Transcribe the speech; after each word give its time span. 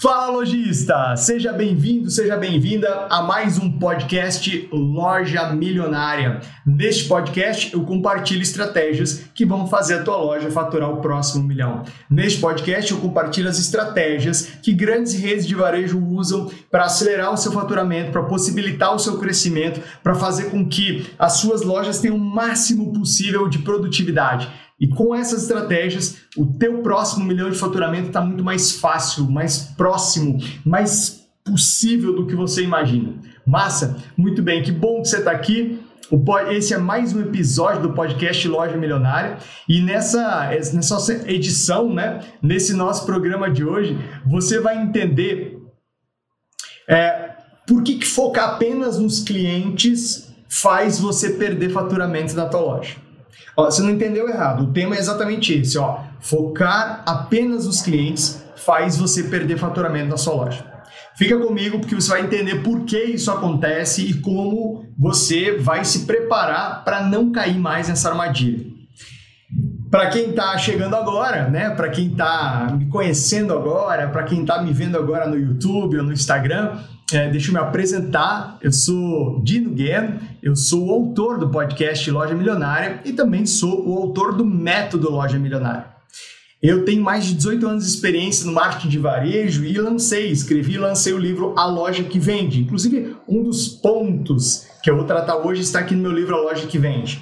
Fala 0.00 0.30
lojista, 0.30 1.14
seja 1.14 1.52
bem-vindo, 1.52 2.10
seja 2.10 2.34
bem-vinda 2.34 3.06
a 3.10 3.20
mais 3.20 3.58
um 3.58 3.70
podcast 3.70 4.66
Loja 4.72 5.52
Milionária. 5.52 6.40
Neste 6.64 7.06
podcast 7.06 7.70
eu 7.74 7.84
compartilho 7.84 8.40
estratégias 8.40 9.24
que 9.34 9.44
vão 9.44 9.66
fazer 9.66 9.96
a 9.96 10.02
tua 10.02 10.16
loja 10.16 10.50
faturar 10.50 10.90
o 10.90 11.02
próximo 11.02 11.44
milhão. 11.44 11.82
Neste 12.08 12.40
podcast 12.40 12.90
eu 12.90 12.96
compartilho 12.96 13.50
as 13.50 13.58
estratégias 13.58 14.46
que 14.62 14.72
grandes 14.72 15.12
redes 15.12 15.46
de 15.46 15.54
varejo 15.54 16.02
usam 16.02 16.50
para 16.70 16.84
acelerar 16.84 17.34
o 17.34 17.36
seu 17.36 17.52
faturamento, 17.52 18.10
para 18.10 18.22
possibilitar 18.22 18.94
o 18.94 18.98
seu 18.98 19.18
crescimento, 19.18 19.82
para 20.02 20.14
fazer 20.14 20.44
com 20.44 20.66
que 20.66 21.10
as 21.18 21.34
suas 21.34 21.60
lojas 21.60 21.98
tenham 21.98 22.16
o 22.16 22.18
máximo 22.18 22.90
possível 22.90 23.46
de 23.48 23.58
produtividade. 23.58 24.48
E 24.80 24.88
com 24.88 25.14
essas 25.14 25.42
estratégias, 25.42 26.16
o 26.34 26.46
teu 26.46 26.78
próximo 26.78 27.26
milhão 27.26 27.50
de 27.50 27.58
faturamento 27.58 28.06
está 28.06 28.22
muito 28.22 28.42
mais 28.42 28.72
fácil, 28.72 29.30
mais 29.30 29.58
próximo, 29.76 30.38
mais 30.64 31.20
possível 31.44 32.14
do 32.14 32.26
que 32.26 32.34
você 32.34 32.62
imagina. 32.62 33.14
Massa? 33.46 33.98
Muito 34.16 34.42
bem, 34.42 34.62
que 34.62 34.72
bom 34.72 35.02
que 35.02 35.08
você 35.08 35.18
está 35.18 35.32
aqui. 35.32 35.80
Esse 36.50 36.74
é 36.74 36.78
mais 36.78 37.12
um 37.12 37.20
episódio 37.20 37.82
do 37.82 37.92
podcast 37.92 38.48
Loja 38.48 38.76
Milionária 38.76 39.38
e 39.68 39.80
nessa, 39.80 40.50
nessa 40.72 41.30
edição, 41.30 41.92
né, 41.92 42.20
nesse 42.42 42.74
nosso 42.74 43.06
programa 43.06 43.48
de 43.48 43.64
hoje, 43.64 43.96
você 44.26 44.58
vai 44.58 44.82
entender 44.82 45.58
é, 46.88 47.30
por 47.64 47.84
que, 47.84 47.98
que 47.98 48.06
focar 48.06 48.54
apenas 48.54 48.98
nos 48.98 49.20
clientes 49.20 50.34
faz 50.48 50.98
você 50.98 51.30
perder 51.30 51.70
faturamento 51.70 52.34
da 52.34 52.48
tua 52.48 52.60
loja. 52.60 53.09
Você 53.66 53.82
não 53.82 53.90
entendeu 53.90 54.28
errado. 54.28 54.64
O 54.64 54.72
tema 54.72 54.96
é 54.96 54.98
exatamente 54.98 55.52
esse, 55.54 55.78
ó. 55.78 56.00
Focar 56.20 57.02
apenas 57.06 57.66
nos 57.66 57.80
clientes 57.80 58.44
faz 58.56 58.96
você 58.96 59.24
perder 59.24 59.58
faturamento 59.58 60.08
na 60.08 60.16
sua 60.16 60.34
loja. 60.34 60.64
Fica 61.16 61.38
comigo 61.38 61.78
porque 61.78 61.94
você 61.94 62.08
vai 62.08 62.22
entender 62.22 62.62
por 62.62 62.84
que 62.84 62.98
isso 62.98 63.30
acontece 63.30 64.02
e 64.02 64.14
como 64.14 64.86
você 64.98 65.58
vai 65.58 65.84
se 65.84 66.06
preparar 66.06 66.84
para 66.84 67.02
não 67.02 67.30
cair 67.30 67.58
mais 67.58 67.88
nessa 67.88 68.08
armadilha. 68.08 68.64
Para 69.90 70.08
quem 70.08 70.30
está 70.30 70.56
chegando 70.56 70.94
agora, 70.94 71.48
né? 71.48 71.70
Para 71.70 71.90
quem 71.90 72.06
está 72.06 72.74
me 72.78 72.86
conhecendo 72.88 73.52
agora, 73.52 74.08
para 74.08 74.22
quem 74.22 74.42
está 74.42 74.62
me 74.62 74.72
vendo 74.72 74.96
agora 74.96 75.26
no 75.26 75.36
YouTube 75.36 75.98
ou 75.98 76.04
no 76.04 76.12
Instagram, 76.12 76.78
é, 77.12 77.28
deixa 77.28 77.48
eu 77.48 77.54
me 77.54 77.60
apresentar. 77.60 78.58
Eu 78.60 78.72
sou 78.72 79.40
Dino 79.42 79.70
Guerra, 79.70 80.20
eu 80.42 80.54
sou 80.54 80.86
o 80.86 80.90
autor 80.90 81.38
do 81.38 81.48
podcast 81.48 82.10
Loja 82.10 82.34
Milionária 82.34 83.00
e 83.04 83.12
também 83.12 83.46
sou 83.46 83.88
o 83.88 83.98
autor 83.98 84.34
do 84.34 84.44
método 84.44 85.10
Loja 85.10 85.38
Milionária. 85.38 85.86
Eu 86.62 86.84
tenho 86.84 87.02
mais 87.02 87.24
de 87.24 87.34
18 87.34 87.66
anos 87.66 87.84
de 87.84 87.90
experiência 87.90 88.44
no 88.44 88.52
marketing 88.52 88.88
de 88.88 88.98
varejo 88.98 89.64
e 89.64 89.78
lancei, 89.78 90.30
escrevi 90.30 90.74
e 90.74 90.78
lancei 90.78 91.12
o 91.12 91.18
livro 91.18 91.54
A 91.56 91.64
Loja 91.64 92.04
que 92.04 92.18
Vende. 92.18 92.60
Inclusive, 92.60 93.16
um 93.26 93.42
dos 93.42 93.66
pontos 93.66 94.66
que 94.82 94.90
eu 94.90 94.96
vou 94.96 95.06
tratar 95.06 95.36
hoje 95.36 95.62
está 95.62 95.78
aqui 95.78 95.94
no 95.94 96.02
meu 96.02 96.12
livro 96.12 96.34
A 96.34 96.40
Loja 96.40 96.66
que 96.66 96.78
Vende. 96.78 97.20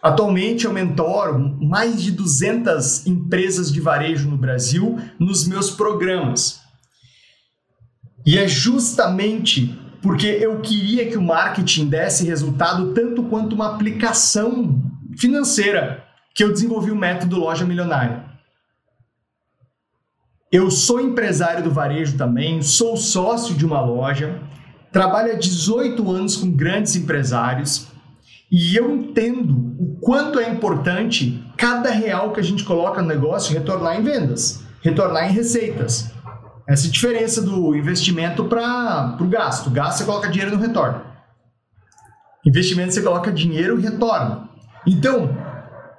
Atualmente 0.00 0.64
eu 0.64 0.72
mentoro 0.72 1.38
mais 1.60 2.00
de 2.00 2.12
200 2.12 3.06
empresas 3.06 3.72
de 3.72 3.80
varejo 3.80 4.30
no 4.30 4.36
Brasil 4.36 4.98
nos 5.18 5.46
meus 5.46 5.70
programas. 5.70 6.59
E 8.26 8.38
é 8.38 8.46
justamente 8.46 9.78
porque 10.02 10.26
eu 10.26 10.60
queria 10.60 11.08
que 11.08 11.16
o 11.16 11.22
marketing 11.22 11.88
desse 11.88 12.26
resultado 12.26 12.92
tanto 12.92 13.24
quanto 13.24 13.54
uma 13.54 13.74
aplicação 13.74 14.82
financeira 15.18 16.04
que 16.34 16.42
eu 16.42 16.52
desenvolvi 16.52 16.90
o 16.90 16.96
método 16.96 17.38
Loja 17.38 17.64
Milionária. 17.64 18.24
Eu 20.50 20.70
sou 20.70 21.00
empresário 21.00 21.62
do 21.62 21.70
varejo 21.70 22.16
também, 22.16 22.60
sou 22.62 22.96
sócio 22.96 23.54
de 23.54 23.64
uma 23.64 23.80
loja, 23.80 24.40
trabalho 24.90 25.32
há 25.32 25.36
18 25.36 26.10
anos 26.10 26.36
com 26.36 26.50
grandes 26.50 26.96
empresários 26.96 27.86
e 28.50 28.74
eu 28.74 28.90
entendo 28.90 29.76
o 29.78 29.96
quanto 30.00 30.40
é 30.40 30.48
importante 30.48 31.40
cada 31.56 31.90
real 31.90 32.32
que 32.32 32.40
a 32.40 32.42
gente 32.42 32.64
coloca 32.64 33.00
no 33.00 33.06
negócio 33.06 33.54
retornar 33.54 33.96
em 33.96 34.02
vendas, 34.02 34.64
retornar 34.82 35.30
em 35.30 35.32
receitas. 35.32 36.10
Essa 36.70 36.88
diferença 36.88 37.42
do 37.42 37.74
investimento 37.74 38.44
para 38.44 39.16
o 39.20 39.26
gasto. 39.26 39.68
Gasto 39.70 39.98
você 39.98 40.04
coloca 40.04 40.28
dinheiro 40.28 40.56
no 40.56 40.62
retorno. 40.62 41.02
Investimento 42.46 42.94
você 42.94 43.02
coloca 43.02 43.32
dinheiro 43.32 43.76
e 43.76 43.82
retorno. 43.82 44.48
Então, 44.86 45.36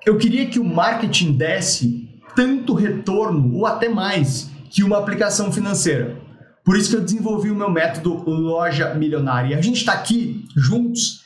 eu 0.06 0.18
queria 0.18 0.48
que 0.48 0.60
o 0.60 0.64
marketing 0.64 1.34
desse 1.34 2.10
tanto 2.38 2.74
retorno 2.74 3.54
ou 3.54 3.66
até 3.66 3.90
mais 3.90 4.50
que 4.70 4.82
uma 4.82 4.98
aplicação 4.98 5.52
financeira. 5.52 6.18
Por 6.64 6.78
isso 6.78 6.90
que 6.90 6.96
eu 6.96 7.02
desenvolvi 7.02 7.52
o 7.52 7.56
meu 7.56 7.70
método 7.70 8.24
Loja 8.30 8.94
Milionária. 8.94 9.58
A 9.58 9.62
gente 9.62 9.76
está 9.76 9.92
aqui 9.92 10.46
juntos 10.56 11.26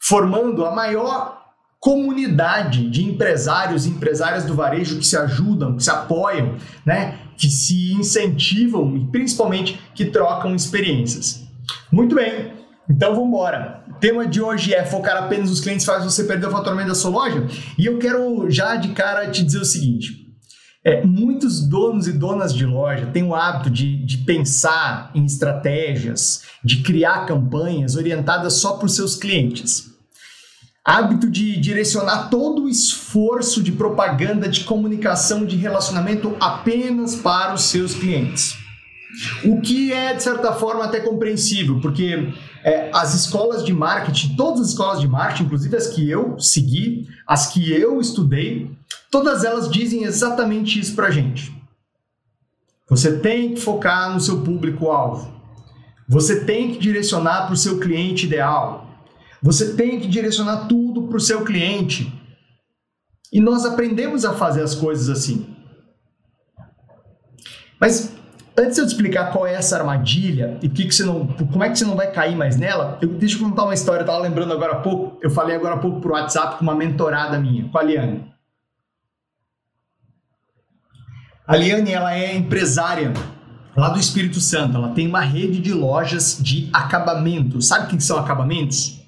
formando 0.00 0.64
a 0.64 0.72
maior 0.72 1.43
comunidade 1.84 2.88
de 2.88 3.04
empresários 3.04 3.84
e 3.84 3.90
empresárias 3.90 4.46
do 4.46 4.54
varejo 4.54 4.98
que 4.98 5.06
se 5.06 5.18
ajudam, 5.18 5.76
que 5.76 5.84
se 5.84 5.90
apoiam, 5.90 6.54
né? 6.82 7.18
que 7.36 7.50
se 7.50 7.92
incentivam 7.92 8.96
e 8.96 9.06
principalmente 9.08 9.78
que 9.94 10.06
trocam 10.06 10.56
experiências. 10.56 11.46
Muito 11.92 12.14
bem, 12.14 12.52
então 12.88 13.14
vamos 13.14 13.28
embora. 13.28 13.84
O 13.86 13.94
tema 13.96 14.26
de 14.26 14.40
hoje 14.40 14.72
é 14.72 14.82
focar 14.82 15.24
apenas 15.24 15.50
nos 15.50 15.60
clientes 15.60 15.84
faz 15.84 16.02
você 16.02 16.24
perder 16.24 16.46
o 16.46 16.50
faturamento 16.50 16.88
da 16.88 16.94
sua 16.94 17.10
loja. 17.10 17.46
E 17.76 17.84
eu 17.84 17.98
quero 17.98 18.48
já 18.48 18.76
de 18.76 18.88
cara 18.94 19.30
te 19.30 19.44
dizer 19.44 19.58
o 19.58 19.64
seguinte: 19.66 20.26
é, 20.82 21.04
muitos 21.04 21.68
donos 21.68 22.08
e 22.08 22.12
donas 22.12 22.54
de 22.54 22.64
loja 22.64 23.10
têm 23.12 23.24
o 23.24 23.34
hábito 23.34 23.68
de, 23.68 24.02
de 24.06 24.18
pensar 24.18 25.10
em 25.14 25.26
estratégias, 25.26 26.44
de 26.64 26.82
criar 26.82 27.26
campanhas 27.26 27.94
orientadas 27.94 28.54
só 28.54 28.78
para 28.78 28.86
os 28.86 28.96
seus 28.96 29.16
clientes 29.16 29.92
hábito 30.84 31.30
de 31.30 31.58
direcionar 31.58 32.28
todo 32.28 32.64
o 32.64 32.68
esforço 32.68 33.62
de 33.62 33.72
propaganda, 33.72 34.48
de 34.48 34.64
comunicação, 34.64 35.46
de 35.46 35.56
relacionamento 35.56 36.36
apenas 36.38 37.14
para 37.14 37.54
os 37.54 37.62
seus 37.62 37.94
clientes. 37.94 38.56
O 39.44 39.60
que 39.60 39.92
é, 39.92 40.12
de 40.12 40.22
certa 40.22 40.52
forma, 40.52 40.84
até 40.84 41.00
compreensível, 41.00 41.80
porque 41.80 42.32
é, 42.64 42.90
as 42.92 43.14
escolas 43.14 43.64
de 43.64 43.72
marketing, 43.72 44.34
todas 44.36 44.60
as 44.60 44.68
escolas 44.70 45.00
de 45.00 45.08
marketing, 45.08 45.44
inclusive 45.44 45.76
as 45.76 45.86
que 45.86 46.10
eu 46.10 46.38
segui, 46.38 47.08
as 47.26 47.46
que 47.46 47.72
eu 47.72 48.00
estudei, 48.00 48.70
todas 49.10 49.44
elas 49.44 49.70
dizem 49.70 50.04
exatamente 50.04 50.78
isso 50.78 50.94
para 50.94 51.10
gente. 51.10 51.54
Você 52.90 53.18
tem 53.18 53.54
que 53.54 53.60
focar 53.60 54.12
no 54.12 54.20
seu 54.20 54.42
público-alvo. 54.42 55.32
Você 56.06 56.44
tem 56.44 56.72
que 56.72 56.78
direcionar 56.78 57.46
para 57.46 57.54
o 57.54 57.56
seu 57.56 57.78
cliente 57.78 58.26
ideal. 58.26 58.84
Você 59.44 59.74
tem 59.74 60.00
que 60.00 60.08
direcionar 60.08 60.68
tudo 60.68 61.02
para 61.02 61.18
o 61.18 61.20
seu 61.20 61.44
cliente. 61.44 62.10
E 63.30 63.38
nós 63.38 63.66
aprendemos 63.66 64.24
a 64.24 64.32
fazer 64.32 64.62
as 64.62 64.74
coisas 64.74 65.10
assim. 65.10 65.54
Mas 67.78 68.16
antes 68.56 68.76
de 68.76 68.80
eu 68.80 68.86
te 68.86 68.92
explicar 68.92 69.30
qual 69.32 69.46
é 69.46 69.52
essa 69.52 69.76
armadilha 69.76 70.58
e 70.62 70.68
que 70.68 70.86
que 70.86 70.94
você 70.94 71.04
não, 71.04 71.26
como 71.26 71.62
é 71.62 71.68
que 71.68 71.78
você 71.78 71.84
não 71.84 71.94
vai 71.94 72.10
cair 72.10 72.34
mais 72.34 72.56
nela, 72.56 72.98
eu, 73.02 73.08
deixa 73.10 73.36
eu 73.36 73.40
contar 73.46 73.64
uma 73.64 73.74
história. 73.74 74.00
Eu 74.00 74.06
estava 74.06 74.22
lembrando 74.22 74.54
agora 74.54 74.72
há 74.72 74.80
pouco, 74.80 75.18
eu 75.22 75.28
falei 75.28 75.54
agora 75.54 75.74
há 75.74 75.78
pouco 75.78 76.00
por 76.00 76.12
WhatsApp 76.12 76.56
com 76.56 76.62
uma 76.62 76.74
mentorada 76.74 77.38
minha, 77.38 77.68
com 77.68 77.76
a 77.76 77.82
Liane. 77.82 78.24
A 81.46 81.54
Liane 81.54 81.92
ela 81.92 82.16
é 82.16 82.34
empresária 82.34 83.12
lá 83.76 83.90
do 83.90 84.00
Espírito 84.00 84.40
Santo. 84.40 84.78
Ela 84.78 84.94
tem 84.94 85.06
uma 85.06 85.20
rede 85.20 85.60
de 85.60 85.74
lojas 85.74 86.38
de 86.40 86.70
acabamento. 86.72 87.60
Sabe 87.60 87.84
o 87.84 87.88
que 87.98 88.02
são 88.02 88.18
acabamentos? 88.18 89.03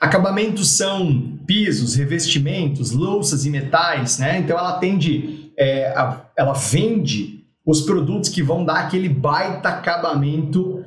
Acabamentos 0.00 0.70
são 0.70 1.38
pisos, 1.46 1.94
revestimentos, 1.94 2.90
louças 2.92 3.44
e 3.44 3.50
metais, 3.50 4.18
né? 4.18 4.38
Então 4.38 4.58
ela 4.58 4.70
atende, 4.70 5.52
é, 5.58 5.88
a, 5.96 6.20
ela 6.36 6.52
vende 6.52 7.44
os 7.66 7.80
produtos 7.80 8.28
que 8.28 8.42
vão 8.42 8.64
dar 8.64 8.80
aquele 8.80 9.08
baita 9.08 9.68
acabamento 9.68 10.84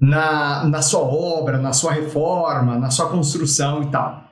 na, 0.00 0.64
na 0.64 0.82
sua 0.82 1.00
obra, 1.00 1.58
na 1.58 1.72
sua 1.72 1.92
reforma, 1.92 2.78
na 2.78 2.90
sua 2.90 3.08
construção 3.08 3.82
e 3.82 3.86
tal. 3.86 4.24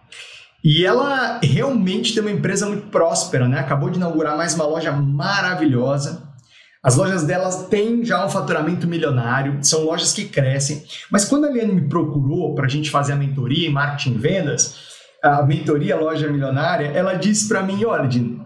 E 0.64 0.84
ela 0.84 1.40
realmente 1.42 2.14
tem 2.14 2.22
uma 2.22 2.30
empresa 2.30 2.66
muito 2.66 2.86
próspera, 2.86 3.48
né? 3.48 3.58
Acabou 3.58 3.90
de 3.90 3.96
inaugurar 3.96 4.36
mais 4.36 4.54
uma 4.54 4.64
loja 4.64 4.92
maravilhosa. 4.92 6.31
As 6.82 6.96
lojas 6.96 7.22
delas 7.22 7.68
têm 7.68 8.04
já 8.04 8.26
um 8.26 8.28
faturamento 8.28 8.88
milionário, 8.88 9.58
são 9.62 9.84
lojas 9.84 10.12
que 10.12 10.24
crescem. 10.24 10.82
Mas 11.10 11.24
quando 11.24 11.44
a 11.44 11.50
Liane 11.50 11.74
me 11.74 11.88
procurou 11.88 12.54
para 12.56 12.66
a 12.66 12.68
gente 12.68 12.90
fazer 12.90 13.12
a 13.12 13.16
mentoria 13.16 13.68
em 13.68 13.72
marketing 13.72 14.14
e 14.14 14.18
vendas, 14.18 14.92
a 15.22 15.42
mentoria 15.42 15.96
Loja 15.96 16.28
Milionária, 16.28 16.88
ela 16.88 17.14
disse 17.14 17.46
para 17.46 17.62
mim: 17.62 17.84
olha, 17.84 18.08
Dino, 18.08 18.44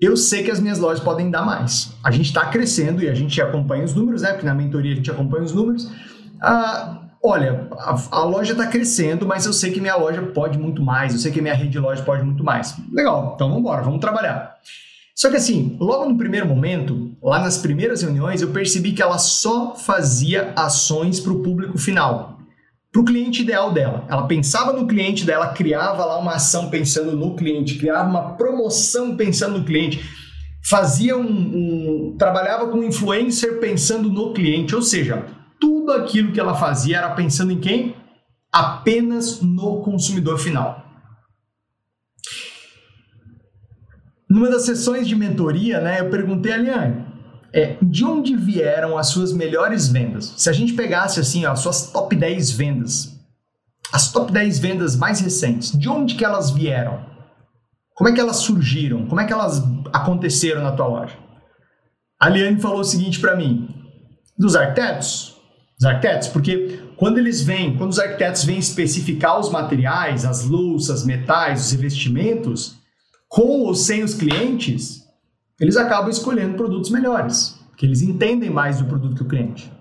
eu 0.00 0.16
sei 0.16 0.42
que 0.42 0.50
as 0.50 0.58
minhas 0.58 0.78
lojas 0.78 1.04
podem 1.04 1.30
dar 1.30 1.44
mais. 1.44 1.94
A 2.02 2.10
gente 2.10 2.26
está 2.26 2.46
crescendo 2.46 3.02
e 3.02 3.08
a 3.08 3.14
gente 3.14 3.40
acompanha 3.42 3.84
os 3.84 3.94
números, 3.94 4.22
né? 4.22 4.32
Porque 4.32 4.46
na 4.46 4.54
mentoria 4.54 4.92
a 4.92 4.96
gente 4.96 5.10
acompanha 5.10 5.44
os 5.44 5.52
números. 5.52 5.90
Ah, 6.40 7.02
olha, 7.22 7.68
a, 7.72 7.96
a 8.10 8.24
loja 8.24 8.52
está 8.52 8.66
crescendo, 8.66 9.26
mas 9.26 9.44
eu 9.44 9.52
sei 9.52 9.70
que 9.70 9.80
minha 9.80 9.96
loja 9.96 10.22
pode 10.22 10.58
muito 10.58 10.82
mais, 10.82 11.12
eu 11.12 11.18
sei 11.18 11.30
que 11.30 11.42
minha 11.42 11.54
rede 11.54 11.70
de 11.70 11.78
loja 11.78 12.02
pode 12.02 12.22
muito 12.22 12.42
mais. 12.42 12.74
Legal, 12.90 13.32
então 13.34 13.48
vamos 13.48 13.60
embora, 13.60 13.82
vamos 13.82 14.00
trabalhar. 14.00 14.56
Só 15.14 15.30
que 15.30 15.36
assim, 15.36 15.76
logo 15.78 16.08
no 16.08 16.18
primeiro 16.18 16.46
momento, 16.46 17.03
lá 17.24 17.38
nas 17.38 17.56
primeiras 17.56 18.02
reuniões, 18.02 18.42
eu 18.42 18.50
percebi 18.50 18.92
que 18.92 19.02
ela 19.02 19.16
só 19.16 19.74
fazia 19.74 20.52
ações 20.54 21.18
para 21.18 21.32
o 21.32 21.42
público 21.42 21.78
final, 21.78 22.38
para 22.92 23.00
o 23.00 23.04
cliente 23.04 23.40
ideal 23.40 23.72
dela. 23.72 24.04
Ela 24.10 24.26
pensava 24.26 24.74
no 24.74 24.86
cliente 24.86 25.24
dela, 25.24 25.48
criava 25.54 26.04
lá 26.04 26.18
uma 26.18 26.34
ação 26.34 26.68
pensando 26.68 27.16
no 27.16 27.34
cliente, 27.34 27.78
criava 27.78 28.08
uma 28.10 28.34
promoção 28.34 29.16
pensando 29.16 29.58
no 29.58 29.64
cliente, 29.64 30.04
fazia 30.68 31.16
um, 31.16 31.22
um 31.22 32.16
trabalhava 32.18 32.68
com 32.68 32.84
influencer 32.84 33.58
pensando 33.58 34.10
no 34.10 34.34
cliente, 34.34 34.76
ou 34.76 34.82
seja, 34.82 35.24
tudo 35.58 35.92
aquilo 35.92 36.30
que 36.30 36.40
ela 36.40 36.54
fazia 36.54 36.98
era 36.98 37.14
pensando 37.14 37.52
em 37.52 37.60
quem? 37.60 37.96
Apenas 38.52 39.40
no 39.40 39.80
consumidor 39.80 40.38
final. 40.38 40.84
Numa 44.28 44.50
das 44.50 44.66
sessões 44.66 45.08
de 45.08 45.16
mentoria, 45.16 45.80
né, 45.80 46.00
eu 46.00 46.10
perguntei 46.10 46.52
a 46.52 46.56
Liane, 46.56 47.13
é, 47.54 47.76
de 47.80 48.04
onde 48.04 48.34
vieram 48.34 48.98
as 48.98 49.06
suas 49.06 49.32
melhores 49.32 49.86
vendas? 49.86 50.34
Se 50.36 50.50
a 50.50 50.52
gente 50.52 50.72
pegasse 50.72 51.20
assim, 51.20 51.46
ó, 51.46 51.52
as 51.52 51.60
suas 51.60 51.92
top 51.92 52.16
10 52.16 52.50
vendas, 52.50 53.16
as 53.92 54.10
top 54.10 54.32
10 54.32 54.58
vendas 54.58 54.96
mais 54.96 55.20
recentes, 55.20 55.70
de 55.70 55.88
onde 55.88 56.16
que 56.16 56.24
elas 56.24 56.50
vieram? 56.50 57.06
Como 57.94 58.10
é 58.10 58.12
que 58.12 58.20
elas 58.20 58.38
surgiram? 58.38 59.06
Como 59.06 59.20
é 59.20 59.24
que 59.24 59.32
elas 59.32 59.62
aconteceram 59.92 60.64
na 60.64 60.72
tua 60.72 60.88
loja? 60.88 61.16
A 62.20 62.28
Liane 62.28 62.60
falou 62.60 62.80
o 62.80 62.84
seguinte 62.84 63.20
para 63.20 63.36
mim: 63.36 63.68
dos 64.36 64.56
arquitetos, 64.56 65.36
os 65.78 65.86
arquitetos, 65.86 66.26
porque 66.28 66.80
quando 66.96 67.18
eles 67.18 67.40
vêm, 67.40 67.76
quando 67.76 67.92
os 67.92 68.00
arquitetos 68.00 68.42
vêm 68.42 68.58
especificar 68.58 69.38
os 69.38 69.48
materiais, 69.48 70.24
as 70.24 70.44
louças, 70.44 71.04
metais, 71.04 71.66
os 71.66 71.70
revestimentos, 71.70 72.74
com 73.28 73.60
ou 73.60 73.76
sem 73.76 74.02
os 74.02 74.14
clientes, 74.14 75.03
eles 75.60 75.76
acabam 75.76 76.10
escolhendo 76.10 76.56
produtos 76.56 76.90
melhores, 76.90 77.58
porque 77.68 77.86
eles 77.86 78.02
entendem 78.02 78.50
mais 78.50 78.78
do 78.78 78.86
produto 78.86 79.16
que 79.16 79.22
o 79.22 79.28
cliente. 79.28 79.72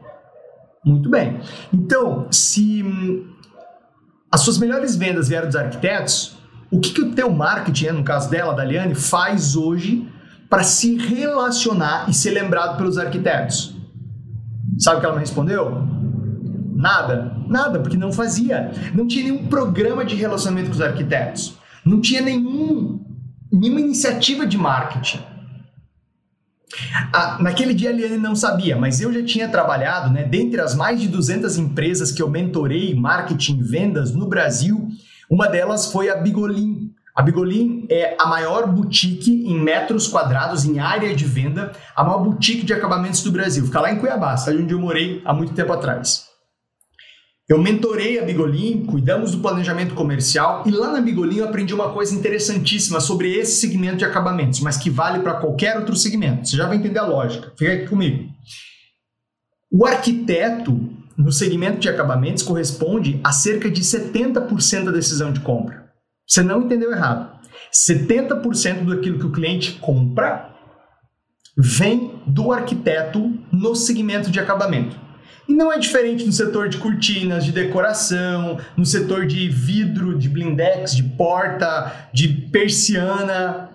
Muito 0.86 1.10
bem. 1.10 1.40
Então, 1.72 2.28
se 2.32 2.84
hum, 2.84 3.28
as 4.32 4.42
suas 4.42 4.58
melhores 4.58 4.96
vendas 4.96 5.30
vieram 5.30 5.48
dos 5.48 5.56
arquitetos, 5.56 6.38
o 6.70 6.80
que, 6.80 6.92
que 6.92 7.02
o 7.02 7.12
teu 7.12 7.30
marketing, 7.32 7.88
no 7.90 8.04
caso 8.04 8.30
dela, 8.30 8.54
da 8.54 8.64
Liane, 8.64 8.96
faz 8.96 9.56
hoje 9.56 10.08
para 10.50 10.64
se 10.64 10.98
relacionar 10.98 12.10
e 12.10 12.14
ser 12.14 12.32
lembrado 12.32 12.78
pelos 12.78 12.98
arquitetos? 12.98 13.76
Sabe 14.78 14.98
o 14.98 15.00
que 15.00 15.06
ela 15.06 15.16
me 15.16 15.22
respondeu? 15.22 15.88
Nada. 16.76 17.38
Nada, 17.48 17.80
porque 17.80 17.96
não 17.96 18.12
fazia. 18.12 18.72
Não 18.94 19.08
tinha 19.08 19.24
nenhum 19.26 19.48
programa 19.48 20.04
de 20.04 20.16
relacionamento 20.16 20.70
com 20.70 20.76
os 20.76 20.82
arquitetos. 20.82 21.58
Não 21.86 22.02
tinha 22.02 22.22
nenhum 22.22 23.04
nenhuma 23.52 23.80
iniciativa 23.80 24.48
de 24.48 24.58
marketing. 24.58 25.20
Ah, 27.12 27.38
naquele 27.40 27.74
dia 27.74 27.90
a 27.90 27.94
Liane 27.94 28.18
não 28.18 28.36
sabia, 28.36 28.76
mas 28.76 29.00
eu 29.00 29.14
já 29.14 29.24
tinha 29.24 29.48
trabalhado, 29.48 30.12
né, 30.12 30.24
dentre 30.24 30.60
as 30.60 30.76
mais 30.76 31.00
de 31.00 31.08
200 31.08 31.58
empresas 31.58 32.12
que 32.12 32.22
eu 32.22 32.30
mentorei 32.30 32.96
marketing 32.96 33.62
vendas 33.62 34.14
no 34.14 34.28
Brasil, 34.28 34.88
uma 35.30 35.48
delas 35.48 35.92
foi 35.92 36.10
a 36.10 36.16
Bigolin. 36.16 36.92
A 37.16 37.22
Bigolin 37.22 37.86
é 37.92 38.16
a 38.20 38.26
maior 38.26 38.68
boutique 38.68 39.46
em 39.46 39.60
metros 39.60 40.08
quadrados, 40.08 40.66
em 40.66 40.80
área 40.80 41.16
de 41.16 41.26
venda, 41.26 41.72
a 41.96 42.04
maior 42.04 42.24
boutique 42.24 42.66
de 42.66 42.74
acabamentos 42.74 43.22
do 43.22 43.32
Brasil. 43.32 43.64
Fica 43.66 43.80
lá 43.80 43.92
em 43.92 44.00
Cuiabá, 44.00 44.36
onde 44.48 44.74
eu 44.74 44.80
morei 44.80 45.22
há 45.24 45.32
muito 45.32 45.54
tempo 45.54 45.72
atrás. 45.72 46.33
Eu 47.48 47.62
mentorei 47.62 48.18
a 48.20 48.24
Bigolin, 48.24 48.86
cuidamos 48.86 49.32
do 49.32 49.40
planejamento 49.40 49.94
comercial 49.94 50.64
e 50.66 50.72
lá 50.72 50.94
na 50.94 51.02
Bigolin 51.02 51.40
eu 51.40 51.46
aprendi 51.46 51.74
uma 51.74 51.92
coisa 51.92 52.16
interessantíssima 52.16 53.02
sobre 53.02 53.34
esse 53.34 53.60
segmento 53.60 53.98
de 53.98 54.06
acabamentos, 54.06 54.62
mas 54.62 54.78
que 54.78 54.90
vale 54.90 55.20
para 55.20 55.34
qualquer 55.34 55.78
outro 55.78 55.94
segmento. 55.94 56.48
Você 56.48 56.56
já 56.56 56.66
vai 56.66 56.78
entender 56.78 57.00
a 57.00 57.06
lógica. 57.06 57.52
Fica 57.58 57.74
aqui 57.74 57.88
comigo. 57.88 58.30
O 59.70 59.86
arquiteto 59.86 60.90
no 61.18 61.34
segmento 61.34 61.80
de 61.80 61.90
acabamentos 61.90 62.44
corresponde 62.44 63.20
a 63.22 63.34
cerca 63.34 63.70
de 63.70 63.82
70% 63.82 64.86
da 64.86 64.92
decisão 64.92 65.34
de 65.34 65.42
compra. 65.42 65.92
Você 66.26 66.42
não 66.42 66.62
entendeu 66.62 66.92
errado. 66.92 67.30
70% 67.74 68.86
daquilo 68.86 69.20
que 69.20 69.26
o 69.26 69.32
cliente 69.32 69.74
compra 69.74 70.50
vem 71.58 72.22
do 72.26 72.54
arquiteto 72.54 73.38
no 73.52 73.76
segmento 73.76 74.32
de 74.32 74.40
acabamento. 74.40 75.03
E 75.48 75.54
não 75.54 75.72
é 75.72 75.78
diferente 75.78 76.26
no 76.26 76.32
setor 76.32 76.70
de 76.70 76.78
cortinas, 76.78 77.44
de 77.44 77.52
decoração, 77.52 78.58
no 78.78 78.86
setor 78.86 79.26
de 79.26 79.50
vidro, 79.50 80.18
de 80.18 80.30
blindex, 80.30 80.96
de 80.96 81.04
porta, 81.04 82.10
de 82.14 82.28
persiana. 82.28 83.70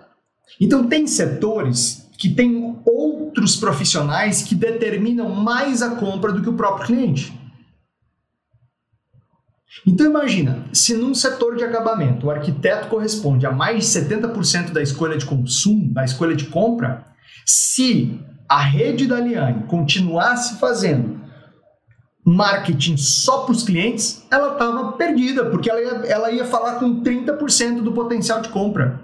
Então 0.59 0.87
tem 0.87 1.05
setores 1.05 2.09
que 2.17 2.29
tem 2.29 2.81
outros 2.85 3.55
profissionais 3.55 4.41
que 4.41 4.55
determinam 4.55 5.29
mais 5.29 5.81
a 5.81 5.95
compra 5.95 6.33
do 6.33 6.41
que 6.41 6.49
o 6.49 6.55
próprio 6.55 6.87
cliente. 6.87 7.33
Então 9.87 10.05
imagina, 10.05 10.65
se 10.73 10.95
num 10.95 11.13
setor 11.13 11.55
de 11.55 11.63
acabamento 11.63 12.25
o 12.25 12.31
arquiteto 12.31 12.87
corresponde 12.87 13.45
a 13.45 13.51
mais 13.51 13.85
de 13.85 13.99
70% 14.01 14.71
da 14.71 14.81
escolha 14.81 15.17
de 15.17 15.25
consumo, 15.25 15.93
da 15.93 16.03
escolha 16.03 16.35
de 16.35 16.45
compra, 16.47 17.05
se 17.45 18.19
a 18.49 18.59
rede 18.59 19.07
da 19.07 19.19
Liane 19.19 19.63
continuasse 19.67 20.59
fazendo 20.59 21.28
marketing 22.29 22.97
só 22.97 23.39
para 23.39 23.51
os 23.51 23.63
clientes, 23.63 24.25
ela 24.29 24.53
estava 24.53 24.91
perdida, 24.93 25.45
porque 25.45 25.69
ela 25.69 25.81
ia, 25.81 26.11
ela 26.11 26.31
ia 26.31 26.45
falar 26.45 26.75
com 26.75 27.01
30% 27.01 27.81
do 27.81 27.91
potencial 27.91 28.41
de 28.41 28.49
compra. 28.49 29.01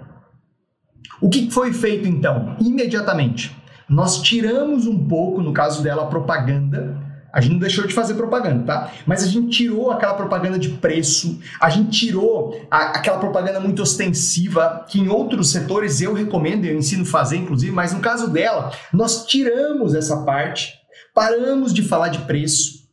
O 1.20 1.28
que 1.28 1.50
foi 1.50 1.72
feito 1.72 2.06
então? 2.06 2.56
Imediatamente, 2.60 3.56
nós 3.88 4.20
tiramos 4.20 4.86
um 4.86 5.06
pouco, 5.06 5.40
no 5.40 5.52
caso 5.52 5.82
dela, 5.82 6.02
a 6.02 6.06
propaganda. 6.06 7.04
A 7.32 7.40
gente 7.40 7.52
não 7.52 7.60
deixou 7.60 7.86
de 7.86 7.92
fazer 7.92 8.14
propaganda, 8.14 8.64
tá? 8.64 8.92
Mas 9.06 9.22
a 9.22 9.26
gente 9.26 9.48
tirou 9.48 9.90
aquela 9.90 10.14
propaganda 10.14 10.58
de 10.58 10.70
preço, 10.70 11.38
a 11.60 11.68
gente 11.68 11.90
tirou 11.90 12.66
a, 12.70 12.96
aquela 12.96 13.18
propaganda 13.18 13.60
muito 13.60 13.82
ostensiva, 13.82 14.86
que 14.88 14.98
em 14.98 15.08
outros 15.08 15.50
setores 15.50 16.00
eu 16.00 16.14
recomendo, 16.14 16.64
eu 16.64 16.76
ensino 16.76 17.02
a 17.02 17.06
fazer, 17.06 17.36
inclusive, 17.36 17.72
mas 17.72 17.92
no 17.92 18.00
caso 18.00 18.30
dela, 18.30 18.72
nós 18.92 19.26
tiramos 19.26 19.94
essa 19.94 20.22
parte, 20.22 20.74
paramos 21.14 21.74
de 21.74 21.82
falar 21.82 22.08
de 22.08 22.20
preço, 22.20 22.85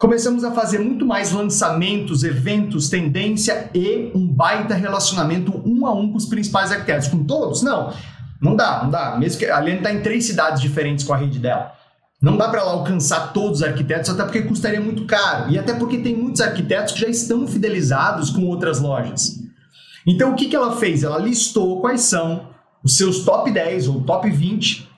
Começamos 0.00 0.44
a 0.44 0.52
fazer 0.52 0.78
muito 0.78 1.04
mais 1.04 1.30
lançamentos, 1.30 2.24
eventos, 2.24 2.88
tendência 2.88 3.68
e 3.74 4.10
um 4.14 4.26
baita 4.26 4.72
relacionamento 4.72 5.62
um 5.62 5.84
a 5.84 5.92
um 5.92 6.10
com 6.10 6.16
os 6.16 6.24
principais 6.24 6.72
arquitetos. 6.72 7.08
Com 7.08 7.22
todos? 7.22 7.60
Não. 7.60 7.92
Não 8.40 8.56
dá, 8.56 8.82
não 8.82 8.90
dá. 8.90 9.18
Mesmo 9.18 9.38
que 9.38 9.44
a 9.44 9.60
Lene 9.60 9.76
está 9.76 9.92
em 9.92 10.00
três 10.00 10.24
cidades 10.24 10.62
diferentes 10.62 11.04
com 11.04 11.12
a 11.12 11.18
rede 11.18 11.38
dela. 11.38 11.74
Não 12.18 12.34
dá 12.34 12.48
para 12.48 12.62
ela 12.62 12.70
alcançar 12.70 13.34
todos 13.34 13.60
os 13.60 13.62
arquitetos, 13.62 14.08
até 14.08 14.22
porque 14.22 14.40
custaria 14.40 14.80
muito 14.80 15.04
caro. 15.04 15.50
E 15.50 15.58
até 15.58 15.74
porque 15.74 15.98
tem 15.98 16.16
muitos 16.16 16.40
arquitetos 16.40 16.94
que 16.94 17.00
já 17.00 17.08
estão 17.08 17.46
fidelizados 17.46 18.30
com 18.30 18.46
outras 18.46 18.80
lojas. 18.80 19.38
Então 20.06 20.32
o 20.32 20.34
que, 20.34 20.48
que 20.48 20.56
ela 20.56 20.78
fez? 20.78 21.04
Ela 21.04 21.18
listou 21.18 21.82
quais 21.82 22.00
são 22.00 22.48
os 22.82 22.96
seus 22.96 23.22
top 23.22 23.50
10 23.50 23.88
ou 23.88 24.00
top 24.00 24.30
20 24.30 24.88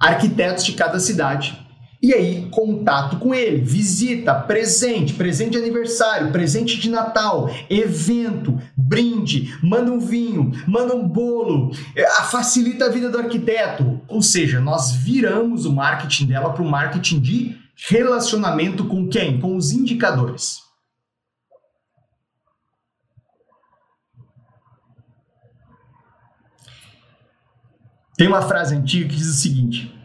arquitetos 0.00 0.64
de 0.64 0.72
cada 0.72 0.98
cidade 0.98 1.65
e 2.06 2.14
aí, 2.14 2.46
contato 2.52 3.18
com 3.18 3.34
ele, 3.34 3.60
visita, 3.62 4.32
presente, 4.32 5.14
presente 5.14 5.50
de 5.50 5.58
aniversário, 5.58 6.30
presente 6.30 6.78
de 6.78 6.88
Natal, 6.88 7.50
evento, 7.68 8.56
brinde, 8.76 9.58
manda 9.60 9.90
um 9.90 9.98
vinho, 9.98 10.52
manda 10.68 10.94
um 10.94 11.08
bolo, 11.08 11.72
é, 11.96 12.08
facilita 12.22 12.84
a 12.84 12.90
vida 12.90 13.10
do 13.10 13.18
arquiteto. 13.18 14.00
Ou 14.06 14.22
seja, 14.22 14.60
nós 14.60 14.92
viramos 14.92 15.66
o 15.66 15.72
marketing 15.72 16.26
dela 16.26 16.52
para 16.52 16.62
o 16.62 16.70
marketing 16.70 17.18
de 17.18 17.58
relacionamento 17.88 18.84
com 18.84 19.08
quem? 19.08 19.40
Com 19.40 19.56
os 19.56 19.72
indicadores. 19.72 20.60
Tem 28.16 28.28
uma 28.28 28.42
frase 28.42 28.76
antiga 28.76 29.08
que 29.08 29.16
diz 29.16 29.26
o 29.26 29.34
seguinte: 29.34 29.95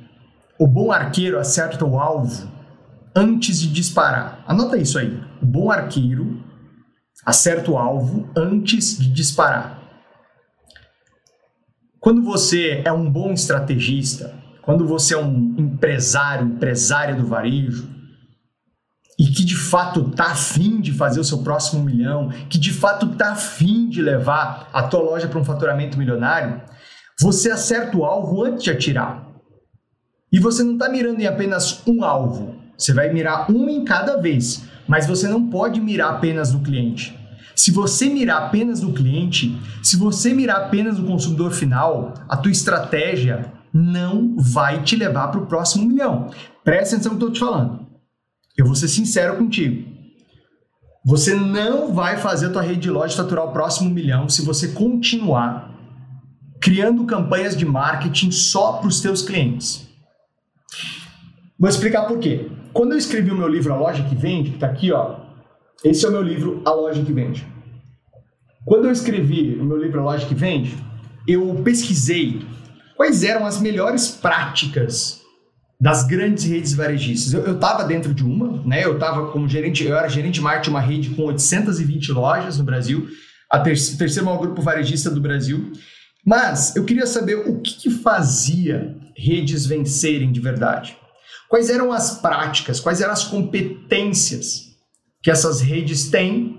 o 0.61 0.67
bom 0.67 0.91
arqueiro 0.91 1.39
acerta 1.39 1.83
o 1.83 1.99
alvo 1.99 2.47
antes 3.15 3.59
de 3.59 3.67
disparar. 3.67 4.43
Anota 4.45 4.77
isso 4.77 4.99
aí. 4.99 5.19
O 5.41 5.45
bom 5.47 5.71
arqueiro 5.71 6.39
acerta 7.25 7.71
o 7.71 7.79
alvo 7.79 8.29
antes 8.37 8.95
de 8.95 9.11
disparar. 9.11 9.81
Quando 11.99 12.21
você 12.21 12.83
é 12.85 12.91
um 12.91 13.09
bom 13.09 13.33
estrategista, 13.33 14.35
quando 14.61 14.87
você 14.87 15.15
é 15.15 15.17
um 15.17 15.55
empresário, 15.57 16.45
empresária 16.45 17.15
do 17.15 17.25
varejo, 17.25 17.89
e 19.17 19.25
que 19.31 19.43
de 19.43 19.55
fato 19.55 20.09
está 20.11 20.25
afim 20.25 20.79
de 20.79 20.93
fazer 20.93 21.19
o 21.19 21.23
seu 21.23 21.39
próximo 21.39 21.83
milhão, 21.83 22.29
que 22.47 22.59
de 22.59 22.71
fato 22.71 23.07
está 23.07 23.31
afim 23.31 23.89
de 23.89 23.99
levar 23.99 24.69
a 24.71 24.83
tua 24.83 25.01
loja 25.01 25.27
para 25.27 25.39
um 25.39 25.43
faturamento 25.43 25.97
milionário, 25.97 26.61
você 27.19 27.49
acerta 27.49 27.97
o 27.97 28.05
alvo 28.05 28.43
antes 28.43 28.63
de 28.63 28.69
atirar. 28.69 29.30
E 30.31 30.39
você 30.39 30.63
não 30.63 30.73
está 30.73 30.87
mirando 30.87 31.19
em 31.19 31.27
apenas 31.27 31.85
um 31.85 32.03
alvo, 32.03 32.55
você 32.77 32.93
vai 32.93 33.11
mirar 33.11 33.51
um 33.51 33.69
em 33.69 33.83
cada 33.83 34.17
vez, 34.17 34.63
mas 34.87 35.05
você 35.05 35.27
não 35.27 35.49
pode 35.49 35.81
mirar 35.81 36.15
apenas 36.15 36.53
no 36.53 36.61
cliente. 36.61 37.17
Se 37.55 37.69
você 37.69 38.09
mirar 38.09 38.45
apenas 38.45 38.81
no 38.81 38.93
cliente, 38.93 39.55
se 39.83 39.97
você 39.97 40.33
mirar 40.33 40.57
apenas 40.57 40.97
no 40.97 41.05
consumidor 41.05 41.51
final, 41.51 42.13
a 42.27 42.37
tua 42.37 42.51
estratégia 42.51 43.51
não 43.73 44.35
vai 44.37 44.83
te 44.83 44.95
levar 44.95 45.27
para 45.27 45.41
o 45.41 45.45
próximo 45.45 45.85
milhão. 45.85 46.31
Presta 46.63 46.95
atenção 46.95 47.13
no 47.13 47.19
que 47.19 47.25
eu 47.25 47.29
estou 47.29 47.31
te 47.31 47.39
falando. 47.39 47.85
Eu 48.57 48.65
vou 48.65 48.75
ser 48.75 48.87
sincero 48.87 49.37
contigo. 49.37 49.89
Você 51.05 51.33
não 51.33 51.93
vai 51.93 52.17
fazer 52.17 52.47
a 52.47 52.49
tua 52.51 52.61
rede 52.61 52.81
de 52.81 52.89
loja 52.89 53.17
faturar 53.17 53.45
o 53.45 53.51
próximo 53.51 53.89
milhão 53.89 54.29
se 54.29 54.43
você 54.43 54.69
continuar 54.69 55.71
criando 56.59 57.05
campanhas 57.05 57.57
de 57.57 57.65
marketing 57.65 58.31
só 58.31 58.73
para 58.73 58.87
os 58.87 59.01
teus 59.01 59.21
clientes. 59.23 59.90
Vou 61.61 61.69
explicar 61.69 62.07
por 62.07 62.17
quê. 62.17 62.47
Quando 62.73 62.93
eu 62.93 62.97
escrevi 62.97 63.29
o 63.29 63.37
meu 63.37 63.47
livro 63.47 63.71
A 63.71 63.77
Loja 63.77 64.01
que 64.01 64.15
Vende, 64.15 64.49
que 64.49 64.55
está 64.55 64.65
aqui, 64.65 64.91
ó, 64.91 65.17
esse 65.85 66.03
é 66.03 66.09
o 66.09 66.11
meu 66.11 66.23
livro 66.23 66.59
A 66.65 66.71
Loja 66.71 67.03
que 67.03 67.13
Vende. 67.13 67.45
Quando 68.65 68.85
eu 68.85 68.91
escrevi 68.91 69.59
o 69.61 69.63
meu 69.63 69.77
livro 69.77 69.99
A 69.99 70.03
Loja 70.05 70.25
que 70.25 70.33
Vende, 70.33 70.75
eu 71.27 71.53
pesquisei 71.63 72.41
quais 72.97 73.23
eram 73.23 73.45
as 73.45 73.61
melhores 73.61 74.09
práticas 74.09 75.21
das 75.79 76.01
grandes 76.03 76.45
redes 76.45 76.73
varejistas. 76.73 77.31
Eu 77.31 77.53
estava 77.53 77.83
dentro 77.83 78.11
de 78.11 78.23
uma, 78.23 78.63
né? 78.65 78.83
Eu 78.83 78.95
estava 78.95 79.27
como 79.27 79.47
gerente, 79.47 79.85
eu 79.85 79.95
era 79.95 80.07
gerente 80.07 80.35
de 80.35 80.41
marketing 80.41 80.63
de 80.63 80.69
uma 80.71 80.81
rede 80.81 81.09
com 81.11 81.25
820 81.25 82.11
lojas 82.11 82.57
no 82.57 82.63
Brasil, 82.63 83.07
a 83.47 83.59
ter 83.59 83.75
terceiro 83.99 84.25
maior 84.25 84.39
grupo 84.39 84.63
varejista 84.63 85.11
do 85.11 85.21
Brasil. 85.21 85.71
Mas 86.25 86.75
eu 86.75 86.83
queria 86.85 87.05
saber 87.05 87.35
o 87.35 87.61
que, 87.61 87.75
que 87.75 87.91
fazia 87.91 88.97
redes 89.15 89.67
vencerem 89.67 90.31
de 90.31 90.39
verdade. 90.39 90.99
Quais 91.51 91.69
eram 91.69 91.91
as 91.91 92.19
práticas, 92.19 92.79
quais 92.79 93.01
eram 93.01 93.11
as 93.11 93.25
competências 93.25 94.71
que 95.21 95.29
essas 95.29 95.59
redes 95.59 96.09
têm 96.09 96.57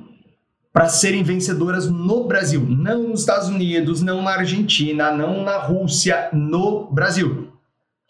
para 0.70 0.88
serem 0.88 1.22
vencedoras 1.22 1.88
no 1.88 2.28
Brasil, 2.28 2.60
não 2.60 3.08
nos 3.08 3.20
Estados 3.20 3.48
Unidos, 3.48 4.02
não 4.02 4.22
na 4.22 4.32
Argentina, 4.32 5.10
não 5.10 5.42
na 5.42 5.56
Rússia, 5.56 6.28
no 6.32 6.92
Brasil 6.92 7.52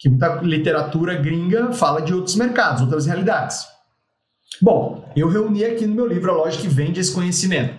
que 0.03 0.09
muita 0.09 0.41
literatura 0.41 1.15
gringa 1.15 1.71
fala 1.71 2.01
de 2.01 2.13
outros 2.13 2.35
mercados, 2.35 2.81
outras 2.81 3.05
realidades. 3.05 3.65
Bom, 4.61 5.09
eu 5.15 5.29
reuni 5.29 5.63
aqui 5.63 5.87
no 5.87 5.95
meu 5.95 6.05
livro 6.05 6.29
a 6.29 6.35
loja 6.35 6.59
que 6.59 6.67
vende 6.67 6.99
esse 6.99 7.13
conhecimento. 7.13 7.73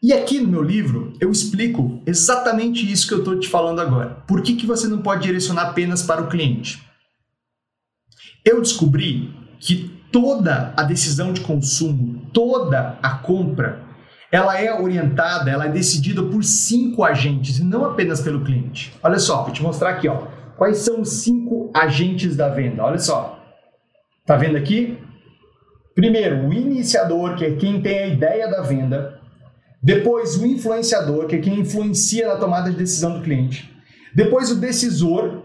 E 0.00 0.12
aqui 0.12 0.38
no 0.38 0.46
meu 0.46 0.62
livro 0.62 1.12
eu 1.20 1.28
explico 1.32 2.00
exatamente 2.06 2.88
isso 2.88 3.08
que 3.08 3.14
eu 3.14 3.18
estou 3.18 3.36
te 3.40 3.48
falando 3.48 3.80
agora. 3.80 4.22
Por 4.28 4.42
que, 4.42 4.54
que 4.54 4.64
você 4.64 4.86
não 4.86 4.98
pode 4.98 5.24
direcionar 5.24 5.62
apenas 5.62 6.04
para 6.04 6.22
o 6.22 6.28
cliente? 6.28 6.85
Eu 8.46 8.62
descobri 8.62 9.34
que 9.58 9.90
toda 10.12 10.72
a 10.76 10.84
decisão 10.84 11.32
de 11.32 11.40
consumo, 11.40 12.30
toda 12.32 12.96
a 13.02 13.10
compra, 13.18 13.84
ela 14.30 14.56
é 14.60 14.72
orientada, 14.80 15.50
ela 15.50 15.66
é 15.66 15.68
decidida 15.68 16.22
por 16.22 16.44
cinco 16.44 17.02
agentes 17.02 17.58
e 17.58 17.64
não 17.64 17.84
apenas 17.84 18.20
pelo 18.20 18.44
cliente. 18.44 18.94
Olha 19.02 19.18
só, 19.18 19.42
vou 19.42 19.52
te 19.52 19.62
mostrar 19.64 19.90
aqui, 19.90 20.06
ó. 20.06 20.28
Quais 20.56 20.78
são 20.78 21.00
os 21.00 21.08
cinco 21.08 21.72
agentes 21.74 22.36
da 22.36 22.48
venda? 22.48 22.84
Olha 22.84 22.98
só. 22.98 23.36
Tá 24.24 24.36
vendo 24.36 24.56
aqui? 24.56 24.96
Primeiro, 25.94 26.46
o 26.46 26.52
iniciador, 26.52 27.34
que 27.34 27.44
é 27.44 27.56
quem 27.56 27.80
tem 27.80 27.98
a 27.98 28.06
ideia 28.06 28.48
da 28.48 28.62
venda. 28.62 29.20
Depois, 29.82 30.36
o 30.36 30.46
influenciador, 30.46 31.26
que 31.26 31.36
é 31.36 31.38
quem 31.38 31.60
influencia 31.60 32.28
na 32.28 32.36
tomada 32.36 32.70
de 32.70 32.76
decisão 32.76 33.14
do 33.18 33.22
cliente. 33.22 33.70
Depois, 34.14 34.50
o 34.50 34.56
decisor, 34.56 35.42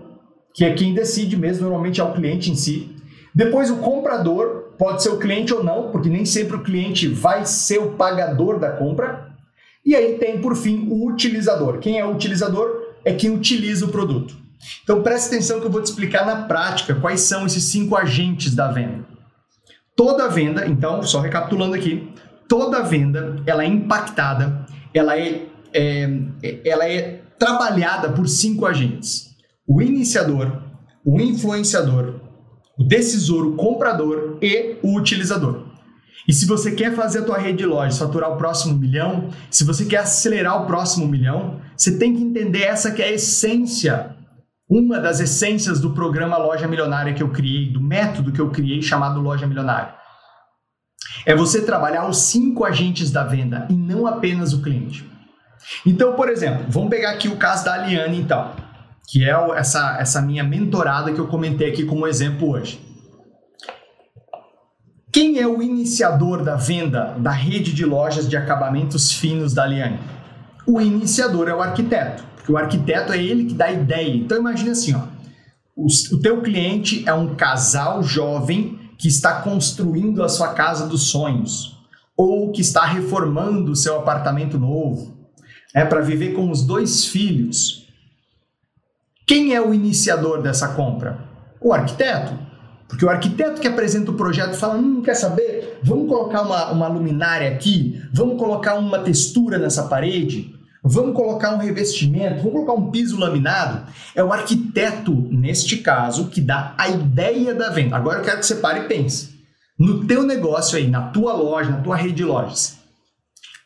que 0.54 0.66
é 0.66 0.74
quem 0.74 0.94
decide 0.94 1.38
mesmo, 1.38 1.64
normalmente 1.64 2.02
é 2.02 2.04
o 2.04 2.14
cliente 2.14 2.52
em 2.52 2.56
si. 2.56 2.91
Depois, 3.34 3.70
o 3.70 3.78
comprador, 3.78 4.74
pode 4.78 5.04
ser 5.04 5.10
o 5.10 5.20
cliente 5.20 5.54
ou 5.54 5.64
não, 5.64 5.92
porque 5.92 6.10
nem 6.10 6.26
sempre 6.26 6.58
o 6.58 6.64
cliente 6.64 7.08
vai 7.08 7.46
ser 7.46 7.80
o 7.80 7.92
pagador 7.92 8.60
da 8.60 8.72
compra. 8.72 9.32
E 9.86 9.96
aí 9.96 10.18
tem, 10.18 10.42
por 10.42 10.56
fim, 10.56 10.88
o 10.90 11.08
utilizador. 11.08 11.80
Quem 11.80 12.00
é 12.00 12.06
o 12.06 12.12
utilizador? 12.12 12.70
É 13.06 13.14
quem 13.14 13.30
utiliza 13.30 13.86
o 13.86 13.90
produto. 13.90 14.36
Então 14.84 15.02
preste 15.02 15.28
atenção 15.28 15.60
que 15.60 15.66
eu 15.66 15.72
vou 15.72 15.82
te 15.82 15.88
explicar 15.88 16.26
na 16.26 16.44
prática 16.44 16.96
quais 16.96 17.22
são 17.22 17.46
esses 17.46 17.64
cinco 17.66 17.96
agentes 17.96 18.54
da 18.54 18.72
venda. 18.72 19.06
Toda 19.96 20.28
venda, 20.28 20.66
então, 20.68 21.04
só 21.04 21.20
recapitulando 21.20 21.76
aqui, 21.76 22.12
toda 22.48 22.84
venda 22.84 23.36
ela 23.46 23.64
é 23.64 23.68
impactada, 23.68 24.66
ela 24.94 25.18
é, 25.18 25.46
é, 25.74 26.10
ela 26.66 26.88
é 26.88 27.22
trabalhada 27.38 28.10
por 28.10 28.28
cinco 28.28 28.66
agentes: 28.66 29.36
o 29.68 29.82
iniciador, 29.82 30.62
o 31.04 31.20
influenciador, 31.20 32.16
o 32.82 32.88
decisor, 32.88 33.46
o 33.46 33.56
comprador 33.56 34.38
e 34.42 34.78
o 34.82 34.98
utilizador. 34.98 35.66
E 36.28 36.34
se 36.34 36.46
você 36.46 36.72
quer 36.72 36.96
fazer 36.96 37.20
a 37.20 37.24
tua 37.24 37.38
rede 37.38 37.60
de 37.60 37.66
lojas 37.66 37.98
faturar 37.98 38.32
o 38.32 38.38
próximo 38.38 38.78
milhão, 38.78 39.30
se 39.50 39.64
você 39.64 39.86
quer 39.86 39.98
acelerar 39.98 40.62
o 40.62 40.66
próximo 40.66 41.08
milhão, 41.08 41.60
você 41.76 41.98
tem 41.98 42.16
que 42.16 42.24
entender 42.24 42.64
essa 42.64 42.92
que 42.92 43.02
é 43.02 43.06
a 43.06 43.12
essência 43.12 44.16
uma 44.70 45.02
das 45.02 45.20
essências 45.20 45.82
do 45.82 45.92
programa 45.92 46.38
Loja 46.38 46.66
Milionária 46.66 47.14
que 47.14 47.22
eu 47.22 47.28
criei, 47.28 47.70
do 47.70 47.82
método 47.82 48.32
que 48.32 48.40
eu 48.40 48.50
criei 48.50 48.82
chamado 48.82 49.20
Loja 49.20 49.46
Milionária. 49.46 49.94
É 51.26 51.36
você 51.36 51.66
trabalhar 51.66 52.08
os 52.08 52.20
cinco 52.20 52.64
agentes 52.64 53.12
da 53.12 53.26
venda 53.26 53.68
e 53.70 53.74
não 53.74 54.08
apenas 54.08 54.54
o 54.54 54.62
cliente. 54.62 55.06
Então, 55.86 56.14
por 56.14 56.30
exemplo, 56.30 56.66
vamos 56.70 56.90
pegar 56.90 57.12
aqui 57.12 57.28
o 57.28 57.36
caso 57.36 57.66
da 57.66 57.74
Aliane, 57.74 58.18
então, 58.18 58.50
que 59.08 59.24
é 59.24 59.34
essa, 59.56 59.98
essa 60.00 60.22
minha 60.22 60.44
mentorada 60.44 61.12
que 61.12 61.20
eu 61.20 61.28
comentei 61.28 61.70
aqui 61.70 61.86
como 61.86 62.08
exemplo 62.08 62.52
hoje. 62.52 62.80
Quem 65.12 65.40
é 65.40 65.48
o 65.48 65.62
iniciador 65.62 66.44
da 66.44 66.56
venda 66.56 67.16
da 67.20 67.32
rede 67.32 67.74
de 67.74 67.86
lojas 67.86 68.30
de 68.30 68.38
acabamentos 68.38 69.12
finos 69.12 69.54
da 69.54 69.64
Aliane? 69.64 70.00
O 70.66 70.80
iniciador 70.80 71.50
é 71.50 71.54
o 71.54 71.62
arquiteto. 71.62 72.24
Porque 72.36 72.52
o 72.52 72.58
arquiteto 72.58 73.12
é 73.12 73.22
ele 73.22 73.46
que 73.46 73.54
dá 73.54 73.66
a 73.66 73.72
ideia. 73.72 74.16
Então 74.16 74.38
imagine 74.38 74.70
assim, 74.70 74.96
ó, 74.96 75.02
o, 75.76 75.88
o 76.14 76.20
teu 76.20 76.42
cliente 76.42 77.04
é 77.08 77.14
um 77.14 77.36
casal 77.36 78.02
jovem 78.02 78.80
que 78.98 79.08
está 79.08 79.42
construindo 79.42 80.24
a 80.24 80.30
sua 80.30 80.54
casa 80.54 80.88
dos 80.88 81.10
sonhos 81.10 81.78
ou 82.16 82.52
que 82.52 82.62
está 82.62 82.86
reformando 82.86 83.72
o 83.72 83.76
seu 83.76 83.98
apartamento 83.98 84.60
novo, 84.60 85.18
é 85.74 85.84
para 85.84 86.02
viver 86.02 86.34
com 86.34 86.52
os 86.52 86.64
dois 86.64 87.06
filhos. 87.06 87.81
Quem 89.26 89.54
é 89.54 89.62
o 89.62 89.74
iniciador 89.74 90.42
dessa 90.42 90.70
compra? 90.70 91.20
O 91.60 91.74
arquiteto. 91.74 92.38
Porque 92.88 93.06
o 93.06 93.10
arquiteto 93.10 93.62
que 93.62 93.68
apresenta 93.68 94.12
o 94.12 94.16
projeto 94.16 94.56
fala: 94.56 94.76
hum, 94.76 95.02
quer 95.02 95.16
saber? 95.16 95.80
Vamos 95.84 96.08
colocar 96.08 96.42
uma, 96.42 96.72
uma 96.72 96.88
luminária 96.88 97.50
aqui, 97.50 98.02
vamos 98.14 98.38
colocar 98.38 98.76
uma 98.76 99.00
textura 99.00 99.58
nessa 99.58 99.84
parede, 99.84 100.54
Vamos 100.84 101.16
colocar 101.16 101.54
um 101.54 101.60
revestimento, 101.60 102.38
vamos 102.38 102.54
colocar 102.54 102.74
um 102.74 102.90
piso 102.90 103.20
laminado. 103.20 103.86
É 104.16 104.24
o 104.24 104.34
arquiteto, 104.34 105.14
neste 105.30 105.78
caso, 105.78 106.30
que 106.30 106.42
dá 106.42 106.74
a 106.76 106.90
ideia 106.90 107.54
da 107.54 107.70
venda. 107.70 107.96
Agora 107.96 108.20
eu 108.20 108.24
quero 108.24 108.40
que 108.40 108.46
você 108.46 108.56
pare 108.56 108.80
e 108.82 108.88
pense. 108.88 109.30
No 109.78 110.06
teu 110.06 110.24
negócio 110.24 110.78
aí, 110.78 110.88
na 110.88 111.10
tua 111.10 111.34
loja, 111.34 111.70
na 111.70 111.82
tua 111.82 111.96
rede 111.96 112.16
de 112.16 112.26
lojas, 112.26 112.80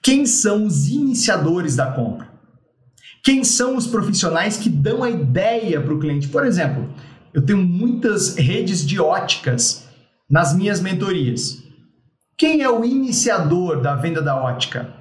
quem 0.04 0.26
são 0.26 0.66
os 0.66 0.90
iniciadores 0.90 1.76
da 1.76 1.90
compra? 1.92 2.28
Quem 3.26 3.44
são 3.44 3.76
os 3.76 3.88
profissionais 3.88 4.56
que 4.56 4.70
dão 4.70 5.04
a 5.04 5.10
ideia 5.10 5.82
para 5.82 5.92
o 5.92 6.00
cliente? 6.00 6.28
Por 6.28 6.46
exemplo, 6.46 6.88
eu 7.34 7.44
tenho 7.44 7.58
muitas 7.58 8.36
redes 8.36 8.86
de 8.86 9.00
óticas 9.00 9.90
nas 10.30 10.56
minhas 10.56 10.80
mentorias. 10.80 11.64
Quem 12.38 12.62
é 12.62 12.70
o 12.70 12.86
iniciador 12.86 13.82
da 13.82 13.96
venda 13.96 14.22
da 14.22 14.36
ótica? 14.40 14.94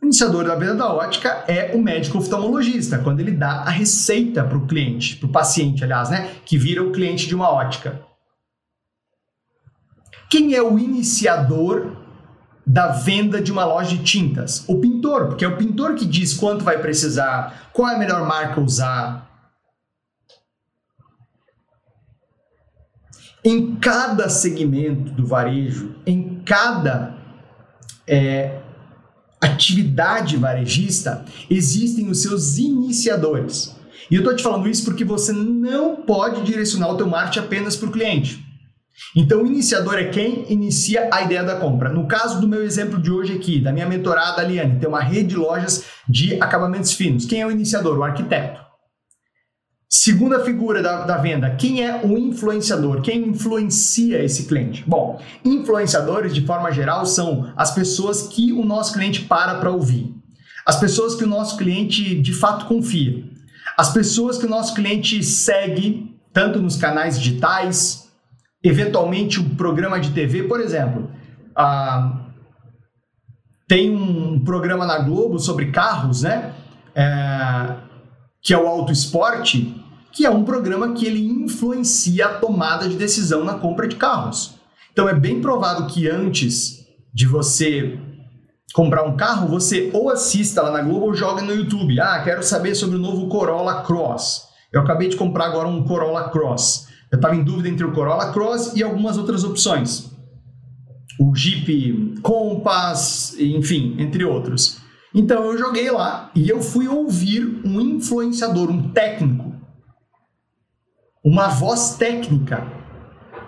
O 0.00 0.06
iniciador 0.06 0.46
da 0.46 0.54
venda 0.54 0.76
da 0.76 0.90
ótica 0.90 1.44
é 1.46 1.76
o 1.76 1.82
médico 1.82 2.16
oftalmologista, 2.16 3.00
quando 3.00 3.20
ele 3.20 3.32
dá 3.32 3.60
a 3.60 3.68
receita 3.68 4.42
para 4.42 4.56
o 4.56 4.66
cliente, 4.66 5.16
para 5.16 5.28
o 5.28 5.32
paciente, 5.32 5.84
aliás, 5.84 6.08
né, 6.08 6.36
que 6.46 6.56
vira 6.56 6.82
o 6.82 6.90
cliente 6.90 7.26
de 7.26 7.34
uma 7.34 7.50
ótica. 7.50 8.00
Quem 10.30 10.54
é 10.54 10.62
o 10.62 10.78
iniciador 10.78 11.97
da 12.68 12.88
venda 12.88 13.40
de 13.40 13.50
uma 13.50 13.64
loja 13.64 13.96
de 13.96 14.04
tintas? 14.04 14.62
O 14.68 14.78
pintor, 14.78 15.28
porque 15.28 15.44
é 15.44 15.48
o 15.48 15.56
pintor 15.56 15.94
que 15.94 16.04
diz 16.04 16.34
quanto 16.34 16.62
vai 16.62 16.78
precisar, 16.78 17.70
qual 17.72 17.88
é 17.88 17.94
a 17.94 17.98
melhor 17.98 18.26
marca 18.26 18.60
usar. 18.60 19.26
Em 23.42 23.76
cada 23.76 24.28
segmento 24.28 25.12
do 25.12 25.26
varejo, 25.26 25.94
em 26.04 26.42
cada 26.44 27.16
é, 28.06 28.60
atividade 29.40 30.36
varejista, 30.36 31.24
existem 31.48 32.10
os 32.10 32.20
seus 32.20 32.58
iniciadores. 32.58 33.74
E 34.10 34.14
eu 34.14 34.20
estou 34.20 34.36
te 34.36 34.42
falando 34.42 34.68
isso 34.68 34.84
porque 34.84 35.04
você 35.04 35.32
não 35.32 35.96
pode 35.96 36.42
direcionar 36.42 36.90
o 36.90 36.96
teu 36.96 37.06
marketing 37.06 37.46
apenas 37.46 37.76
para 37.76 37.88
o 37.88 37.92
cliente. 37.92 38.47
Então, 39.14 39.42
o 39.42 39.46
iniciador 39.46 39.94
é 39.94 40.04
quem 40.04 40.44
inicia 40.50 41.08
a 41.12 41.22
ideia 41.22 41.42
da 41.42 41.56
compra. 41.56 41.88
No 41.88 42.06
caso 42.06 42.40
do 42.40 42.48
meu 42.48 42.62
exemplo 42.64 43.00
de 43.00 43.10
hoje 43.10 43.34
aqui, 43.34 43.60
da 43.60 43.72
minha 43.72 43.86
mentorada 43.86 44.42
Aliane, 44.42 44.78
tem 44.78 44.88
uma 44.88 45.00
rede 45.00 45.28
de 45.28 45.36
lojas 45.36 45.84
de 46.08 46.40
acabamentos 46.40 46.92
finos. 46.92 47.24
Quem 47.24 47.40
é 47.40 47.46
o 47.46 47.50
iniciador? 47.50 47.98
O 47.98 48.02
arquiteto. 48.02 48.68
Segunda 49.90 50.44
figura 50.44 50.82
da, 50.82 51.06
da, 51.06 51.16
venda, 51.16 51.56
quem 51.56 51.82
é 51.82 52.04
o 52.04 52.18
influenciador? 52.18 53.00
Quem 53.00 53.28
influencia 53.28 54.22
esse 54.22 54.44
cliente? 54.44 54.84
Bom, 54.86 55.18
influenciadores, 55.42 56.34
de 56.34 56.44
forma 56.44 56.70
geral, 56.70 57.06
são 57.06 57.50
as 57.56 57.70
pessoas 57.70 58.28
que 58.28 58.52
o 58.52 58.66
nosso 58.66 58.92
cliente 58.92 59.22
para 59.22 59.54
para 59.54 59.70
ouvir, 59.70 60.14
as 60.66 60.78
pessoas 60.78 61.14
que 61.14 61.24
o 61.24 61.26
nosso 61.26 61.56
cliente 61.56 62.20
de 62.20 62.34
fato 62.34 62.66
confia, 62.66 63.24
as 63.78 63.90
pessoas 63.90 64.36
que 64.36 64.44
o 64.44 64.48
nosso 64.48 64.74
cliente 64.74 65.22
segue, 65.22 66.14
tanto 66.34 66.60
nos 66.60 66.76
canais 66.76 67.18
digitais, 67.18 68.07
eventualmente 68.68 69.40
um 69.40 69.54
programa 69.54 69.98
de 69.98 70.10
TV, 70.10 70.42
por 70.44 70.60
exemplo. 70.60 71.10
Tem 73.66 73.90
um 73.90 74.42
programa 74.44 74.86
na 74.86 74.98
Globo 74.98 75.38
sobre 75.38 75.70
carros, 75.70 76.22
né? 76.22 76.52
É, 76.94 77.76
que 78.42 78.52
é 78.52 78.58
o 78.58 78.66
Auto 78.66 78.92
Esporte, 78.92 79.74
que 80.12 80.26
é 80.26 80.30
um 80.30 80.44
programa 80.44 80.94
que 80.94 81.06
ele 81.06 81.26
influencia 81.28 82.26
a 82.26 82.34
tomada 82.34 82.88
de 82.88 82.96
decisão 82.96 83.44
na 83.44 83.54
compra 83.54 83.86
de 83.86 83.96
carros. 83.96 84.54
Então 84.92 85.08
é 85.08 85.14
bem 85.14 85.40
provável 85.40 85.86
que 85.86 86.08
antes 86.08 86.78
de 87.14 87.26
você 87.26 87.98
comprar 88.74 89.04
um 89.04 89.16
carro, 89.16 89.48
você 89.48 89.90
ou 89.92 90.10
assista 90.10 90.62
lá 90.62 90.70
na 90.70 90.82
Globo 90.82 91.06
ou 91.06 91.14
joga 91.14 91.42
no 91.42 91.54
YouTube. 91.54 92.00
Ah, 92.00 92.20
quero 92.22 92.42
saber 92.42 92.74
sobre 92.74 92.96
o 92.96 93.00
novo 93.00 93.28
Corolla 93.28 93.82
Cross. 93.82 94.48
Eu 94.72 94.80
acabei 94.80 95.08
de 95.08 95.16
comprar 95.16 95.46
agora 95.46 95.68
um 95.68 95.84
Corolla 95.84 96.30
Cross. 96.30 96.87
Eu 97.10 97.16
estava 97.16 97.34
em 97.34 97.42
dúvida 97.42 97.68
entre 97.68 97.84
o 97.84 97.92
Corolla 97.92 98.32
Cross 98.32 98.74
e 98.76 98.82
algumas 98.82 99.16
outras 99.16 99.44
opções. 99.44 100.10
O 101.18 101.34
Jeep 101.34 102.20
Compass, 102.22 103.34
enfim, 103.38 103.96
entre 103.98 104.24
outros. 104.24 104.78
Então 105.14 105.44
eu 105.44 105.58
joguei 105.58 105.90
lá 105.90 106.30
e 106.34 106.48
eu 106.48 106.60
fui 106.60 106.86
ouvir 106.86 107.60
um 107.64 107.80
influenciador, 107.80 108.70
um 108.70 108.90
técnico, 108.90 109.54
uma 111.24 111.48
voz 111.48 111.96
técnica 111.96 112.66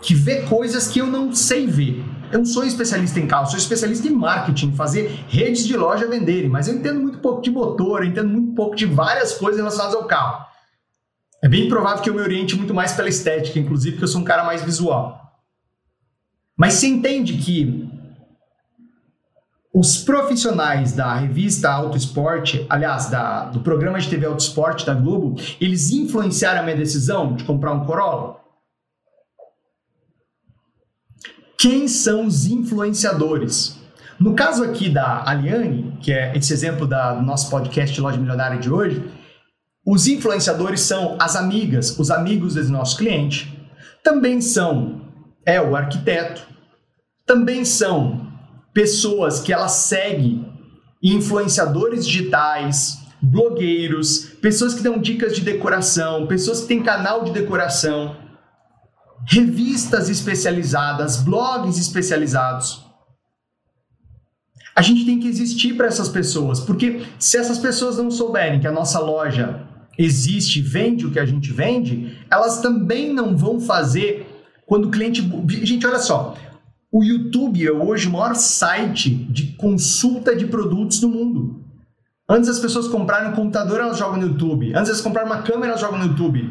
que 0.01 0.15
vê 0.15 0.43
coisas 0.43 0.89
que 0.89 0.99
eu 0.99 1.07
não 1.07 1.33
sei 1.33 1.67
ver. 1.67 2.03
Eu 2.33 2.39
não 2.39 2.47
sou 2.47 2.65
especialista 2.65 3.21
em 3.21 3.27
carro, 3.27 3.47
sou 3.47 3.59
especialista 3.59 4.09
em 4.09 4.13
marketing, 4.13 4.73
fazer 4.73 5.25
redes 5.29 5.67
de 5.67 5.77
loja 5.77 6.09
venderem, 6.09 6.49
mas 6.49 6.69
eu 6.69 6.75
entendo 6.75 7.01
muito 7.01 7.19
pouco 7.19 7.43
de 7.43 7.51
motor, 7.51 8.03
eu 8.03 8.09
entendo 8.09 8.29
muito 8.29 8.55
pouco 8.55 8.75
de 8.75 8.87
várias 8.87 9.35
coisas 9.35 9.59
relacionadas 9.59 9.95
ao 9.95 10.05
carro. 10.05 10.50
É 11.43 11.49
bem 11.49 11.69
provável 11.69 12.03
que 12.03 12.11
eu 12.11 12.15
me 12.15 12.21
oriente 12.21 12.55
muito 12.57 12.75
mais 12.75 12.93
pela 12.93 13.09
estética, 13.09 13.59
inclusive, 13.59 13.93
porque 13.93 14.05
eu 14.05 14.09
sou 14.09 14.21
um 14.21 14.25
cara 14.25 14.45
mais 14.45 14.63
visual. 14.63 15.19
Mas 16.57 16.75
você 16.75 16.87
entende 16.87 17.39
que 17.39 17.89
os 19.73 19.97
profissionais 19.99 20.93
da 20.93 21.15
revista 21.15 21.71
Auto 21.71 21.97
Esporte, 21.97 22.67
aliás, 22.69 23.09
da, 23.09 23.45
do 23.45 23.61
programa 23.61 23.99
de 23.99 24.11
TV 24.11 24.27
Auto 24.27 24.41
Esporte 24.41 24.85
da 24.85 24.93
Globo, 24.93 25.41
eles 25.61 25.91
influenciaram 25.91 26.61
a 26.61 26.63
minha 26.63 26.77
decisão 26.77 27.35
de 27.35 27.45
comprar 27.45 27.73
um 27.73 27.87
Corolla? 27.87 28.41
Quem 31.57 31.89
são 31.89 32.27
os 32.27 32.47
influenciadores? 32.47 33.79
No 34.19 34.35
caso 34.35 34.65
aqui 34.65 34.91
da 34.91 35.23
Aliane, 35.27 35.97
que 36.03 36.13
é 36.13 36.37
esse 36.37 36.53
exemplo 36.53 36.87
da, 36.87 37.15
do 37.15 37.23
nosso 37.23 37.49
podcast 37.49 37.99
Loja 37.99 38.19
Milionária 38.19 38.59
de 38.59 38.71
hoje, 38.71 39.03
os 39.91 40.07
influenciadores 40.07 40.83
são 40.83 41.17
as 41.19 41.35
amigas, 41.35 41.99
os 41.99 42.13
amigos 42.13 42.55
desse 42.55 42.71
nosso 42.71 42.97
cliente. 42.97 43.61
Também 44.05 44.41
são 44.41 45.01
é 45.45 45.61
o 45.61 45.75
arquiteto. 45.75 46.47
Também 47.27 47.65
são 47.65 48.25
pessoas 48.73 49.41
que 49.41 49.53
ela 49.53 49.67
segue, 49.67 50.47
influenciadores 51.03 52.07
digitais, 52.07 52.99
blogueiros, 53.21 54.27
pessoas 54.41 54.75
que 54.75 54.83
dão 54.83 54.97
dicas 54.97 55.35
de 55.35 55.41
decoração, 55.41 56.29
pessoas 56.29 56.61
que 56.61 56.69
têm 56.69 56.85
canal 56.85 57.25
de 57.25 57.33
decoração 57.33 58.17
revistas 59.27 60.09
especializadas, 60.09 61.17
blogs 61.17 61.79
especializados. 61.79 62.87
A 64.77 64.83
gente 64.83 65.05
tem 65.05 65.19
que 65.19 65.27
existir 65.27 65.77
para 65.77 65.89
essas 65.89 66.09
pessoas, 66.09 66.61
porque 66.61 67.05
se 67.19 67.37
essas 67.37 67.59
pessoas 67.59 67.97
não 67.99 68.09
souberem 68.09 68.61
que 68.61 68.69
a 68.69 68.73
nossa 68.73 69.01
loja 69.01 69.69
existe, 70.03 70.63
vende 70.63 71.07
o 71.07 71.11
que 71.11 71.19
a 71.19 71.27
gente 71.27 71.53
vende, 71.53 72.19
elas 72.31 72.61
também 72.61 73.13
não 73.13 73.37
vão 73.37 73.61
fazer 73.61 74.27
quando 74.67 74.87
o 74.87 74.91
cliente. 74.91 75.23
Gente, 75.63 75.87
olha 75.87 75.99
só. 75.99 76.37
O 76.91 77.05
YouTube 77.05 77.65
é 77.65 77.71
hoje 77.71 78.09
o 78.09 78.13
maior 78.13 78.35
site 78.35 79.11
de 79.11 79.53
consulta 79.53 80.35
de 80.35 80.47
produtos 80.47 80.99
do 81.01 81.09
mundo. 81.09 81.65
Antes 82.29 82.49
as 82.49 82.59
pessoas 82.59 82.89
comprarem 82.89 83.31
um 83.31 83.35
computador, 83.35 83.81
elas 83.81 83.99
jogam 83.99 84.21
no 84.21 84.29
YouTube. 84.29 84.73
Antes 84.75 84.89
elas 84.89 85.01
comprarem 85.01 85.31
uma 85.31 85.43
câmera, 85.43 85.69
elas 85.69 85.81
jogam 85.81 85.99
no 85.99 86.07
YouTube. 86.07 86.51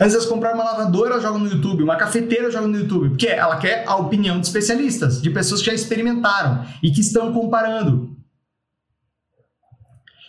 Antes 0.00 0.20
de 0.20 0.26
comprar 0.26 0.54
uma 0.54 0.64
lavadora, 0.64 1.12
ela 1.12 1.22
joga 1.22 1.38
no 1.38 1.48
YouTube, 1.48 1.84
uma 1.84 1.94
cafeteira 1.94 2.50
joga 2.50 2.66
no 2.66 2.76
YouTube, 2.76 3.10
porque 3.10 3.28
ela 3.28 3.56
quer 3.58 3.84
a 3.86 3.94
opinião 3.94 4.40
de 4.40 4.46
especialistas, 4.46 5.22
de 5.22 5.30
pessoas 5.30 5.60
que 5.60 5.66
já 5.66 5.72
experimentaram 5.72 6.64
e 6.82 6.90
que 6.90 7.00
estão 7.00 7.32
comparando. 7.32 8.16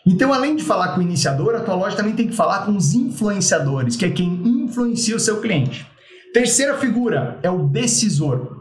Então, 0.06 0.32
além 0.32 0.56
de 0.56 0.64
falar 0.64 0.90
com 0.90 1.00
o 1.00 1.04
iniciador, 1.04 1.56
a 1.56 1.62
tua 1.62 1.76
loja 1.76 1.96
também 1.96 2.14
tem 2.14 2.28
que 2.28 2.36
falar 2.36 2.66
com 2.66 2.76
os 2.76 2.94
influenciadores, 2.94 3.96
que 3.96 4.06
é 4.06 4.12
quem 4.12 4.42
influencia 4.46 5.16
o 5.16 5.20
seu 5.20 5.42
cliente. 5.42 5.88
Terceira 6.32 6.78
figura 6.78 7.40
é 7.42 7.50
o 7.50 7.68
decisor. 7.68 8.56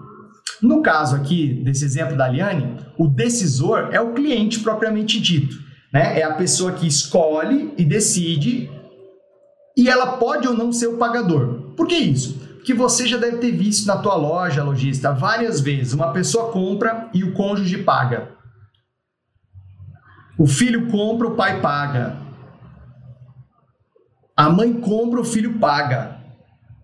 No 0.62 0.80
caso 0.80 1.16
aqui 1.16 1.62
desse 1.62 1.84
exemplo 1.84 2.16
da 2.16 2.28
Liane, 2.28 2.78
o 2.96 3.06
decisor 3.06 3.90
é 3.92 4.00
o 4.00 4.14
cliente 4.14 4.60
propriamente 4.60 5.20
dito. 5.20 5.56
Né? 5.92 6.20
É 6.20 6.22
a 6.22 6.34
pessoa 6.34 6.72
que 6.72 6.86
escolhe 6.86 7.74
e 7.76 7.84
decide 7.84 8.70
e 9.76 9.88
ela 9.88 10.16
pode 10.16 10.46
ou 10.46 10.54
não 10.54 10.72
ser 10.72 10.86
o 10.86 10.96
pagador. 10.96 11.72
Por 11.76 11.86
que 11.86 11.96
isso? 11.96 12.38
Porque 12.54 12.72
você 12.72 13.06
já 13.06 13.18
deve 13.18 13.38
ter 13.38 13.50
visto 13.50 13.86
na 13.86 13.96
tua 13.96 14.14
loja, 14.14 14.64
lojista, 14.64 15.12
várias 15.12 15.60
vezes. 15.60 15.92
Uma 15.92 16.12
pessoa 16.12 16.50
compra 16.50 17.10
e 17.12 17.22
o 17.22 17.34
cônjuge 17.34 17.78
paga. 17.78 18.33
O 20.36 20.46
filho 20.46 20.90
compra, 20.90 21.28
o 21.28 21.36
pai 21.36 21.60
paga. 21.60 22.16
A 24.36 24.50
mãe 24.50 24.72
compra, 24.72 25.20
o 25.20 25.24
filho 25.24 25.58
paga. 25.58 26.18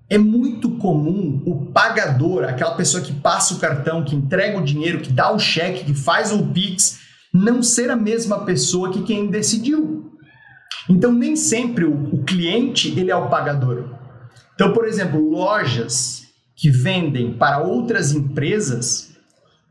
É 0.08 0.16
muito 0.18 0.70
comum 0.76 1.42
o 1.46 1.66
pagador, 1.66 2.44
aquela 2.44 2.74
pessoa 2.74 3.02
que 3.02 3.12
passa 3.12 3.54
o 3.54 3.58
cartão, 3.58 4.04
que 4.04 4.14
entrega 4.14 4.58
o 4.58 4.64
dinheiro, 4.64 5.00
que 5.00 5.12
dá 5.12 5.32
o 5.32 5.38
cheque, 5.38 5.84
que 5.84 5.94
faz 5.94 6.32
o 6.32 6.46
Pix, 6.46 7.00
não 7.32 7.62
ser 7.62 7.90
a 7.90 7.96
mesma 7.96 8.44
pessoa 8.44 8.92
que 8.92 9.02
quem 9.02 9.28
decidiu. 9.28 10.12
Então 10.88 11.12
nem 11.12 11.36
sempre 11.36 11.84
o, 11.84 12.14
o 12.14 12.24
cliente 12.24 12.88
ele 12.98 13.10
é 13.10 13.16
o 13.16 13.28
pagador. 13.28 13.88
Então, 14.54 14.72
por 14.72 14.86
exemplo, 14.86 15.30
lojas 15.30 16.24
que 16.54 16.70
vendem 16.70 17.32
para 17.32 17.62
outras 17.62 18.12
empresas, 18.12 19.16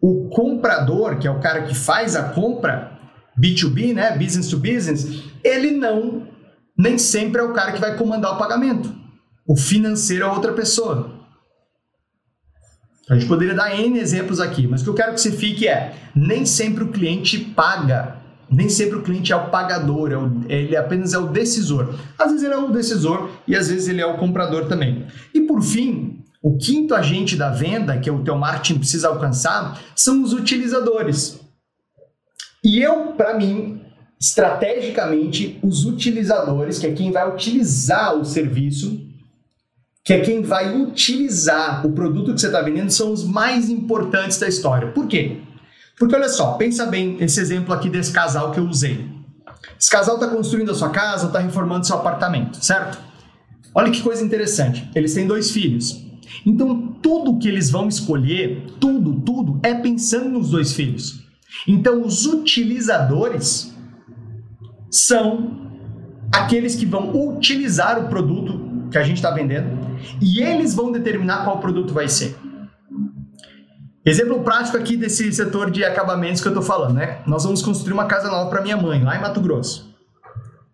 o 0.01 0.29
comprador, 0.29 1.17
que 1.17 1.27
é 1.27 1.31
o 1.31 1.39
cara 1.39 1.63
que 1.63 1.75
faz 1.75 2.15
a 2.15 2.23
compra, 2.23 2.98
B2B, 3.39 3.93
né, 3.93 4.17
business 4.17 4.49
to 4.49 4.57
business, 4.57 5.23
ele 5.43 5.71
não 5.71 6.27
nem 6.77 6.97
sempre 6.97 7.41
é 7.41 7.43
o 7.43 7.53
cara 7.53 7.71
que 7.73 7.81
vai 7.81 7.97
comandar 7.97 8.33
o 8.33 8.37
pagamento. 8.37 8.93
O 9.47 9.55
financeiro 9.55 10.25
é 10.25 10.31
outra 10.31 10.53
pessoa. 10.53 11.19
A 13.09 13.15
gente 13.15 13.27
poderia 13.27 13.55
dar 13.55 13.77
N 13.77 13.99
exemplos 13.99 14.39
aqui, 14.39 14.67
mas 14.67 14.81
o 14.81 14.83
que 14.83 14.89
eu 14.91 14.93
quero 14.93 15.13
que 15.13 15.21
você 15.21 15.31
fique 15.31 15.67
é: 15.67 15.95
nem 16.15 16.45
sempre 16.45 16.83
o 16.83 16.91
cliente 16.91 17.39
paga 17.39 18.19
nem 18.51 18.67
sempre 18.67 18.97
o 18.97 19.03
cliente 19.03 19.31
é 19.31 19.35
o 19.35 19.49
pagador, 19.49 20.11
é 20.11 20.17
o, 20.17 20.41
ele 20.49 20.75
apenas 20.75 21.13
é 21.13 21.17
o 21.17 21.27
decisor. 21.27 21.93
Às 22.17 22.31
vezes 22.31 22.43
ele 22.43 22.53
é 22.53 22.57
o 22.57 22.71
decisor 22.71 23.29
e 23.47 23.55
às 23.55 23.69
vezes 23.69 23.87
ele 23.87 24.01
é 24.01 24.05
o 24.05 24.17
comprador 24.17 24.65
também. 24.65 25.05
E 25.33 25.41
por 25.41 25.61
fim, 25.61 26.23
o 26.41 26.57
quinto 26.57 26.95
agente 26.95 27.35
da 27.35 27.51
venda 27.51 27.97
que 27.99 28.09
o 28.09 28.23
teu 28.23 28.35
marketing 28.35 28.79
precisa 28.79 29.07
alcançar 29.09 29.79
são 29.95 30.23
os 30.23 30.33
utilizadores. 30.33 31.38
E 32.63 32.79
eu, 32.81 33.13
para 33.13 33.37
mim, 33.37 33.81
estrategicamente, 34.19 35.59
os 35.63 35.85
utilizadores, 35.85 36.77
que 36.77 36.87
é 36.87 36.91
quem 36.91 37.11
vai 37.11 37.29
utilizar 37.29 38.15
o 38.15 38.25
serviço, 38.25 39.07
que 40.03 40.13
é 40.13 40.19
quem 40.19 40.41
vai 40.41 40.75
utilizar 40.75 41.85
o 41.85 41.91
produto 41.91 42.33
que 42.33 42.41
você 42.41 42.47
está 42.47 42.61
vendendo, 42.61 42.89
são 42.89 43.11
os 43.13 43.23
mais 43.23 43.69
importantes 43.69 44.37
da 44.37 44.47
história. 44.47 44.91
Por 44.91 45.07
quê? 45.07 45.41
Porque 45.97 46.15
olha 46.15 46.29
só, 46.29 46.53
pensa 46.53 46.85
bem 46.85 47.17
esse 47.19 47.39
exemplo 47.39 47.73
aqui 47.73 47.89
desse 47.89 48.11
casal 48.11 48.51
que 48.51 48.59
eu 48.59 48.65
usei. 48.65 49.07
Esse 49.79 49.89
casal 49.89 50.15
está 50.15 50.27
construindo 50.27 50.71
a 50.71 50.75
sua 50.75 50.89
casa, 50.89 51.27
está 51.27 51.39
reformando 51.39 51.85
seu 51.85 51.95
apartamento, 51.95 52.63
certo? 52.63 52.97
Olha 53.73 53.91
que 53.91 54.01
coisa 54.01 54.23
interessante. 54.23 54.89
Eles 54.95 55.13
têm 55.13 55.27
dois 55.27 55.51
filhos. 55.51 56.03
Então, 56.45 56.93
tudo 57.01 57.37
que 57.37 57.47
eles 57.47 57.69
vão 57.69 57.87
escolher, 57.87 58.65
tudo, 58.79 59.21
tudo, 59.21 59.59
é 59.61 59.73
pensando 59.73 60.29
nos 60.29 60.49
dois 60.49 60.73
filhos. 60.73 61.28
Então, 61.67 62.01
os 62.01 62.25
utilizadores 62.25 63.75
são 64.91 65.69
aqueles 66.31 66.75
que 66.75 66.85
vão 66.85 67.11
utilizar 67.35 67.99
o 67.99 68.07
produto 68.07 68.87
que 68.91 68.97
a 68.97 69.03
gente 69.03 69.17
está 69.17 69.31
vendendo 69.31 69.79
e 70.21 70.41
eles 70.41 70.73
vão 70.73 70.91
determinar 70.91 71.43
qual 71.43 71.59
produto 71.59 71.93
vai 71.93 72.07
ser. 72.07 72.35
Exemplo 74.05 74.41
prático 74.43 74.77
aqui 74.77 74.95
desse 74.95 75.31
setor 75.31 75.69
de 75.69 75.83
acabamentos 75.83 76.41
que 76.41 76.47
eu 76.47 76.51
estou 76.51 76.63
falando, 76.63 76.95
né? 76.95 77.19
Nós 77.27 77.43
vamos 77.43 77.61
construir 77.61 77.93
uma 77.93 78.05
casa 78.05 78.29
nova 78.29 78.49
para 78.49 78.61
minha 78.61 78.77
mãe, 78.77 79.03
lá 79.03 79.15
em 79.15 79.21
Mato 79.21 79.41
Grosso. 79.41 79.93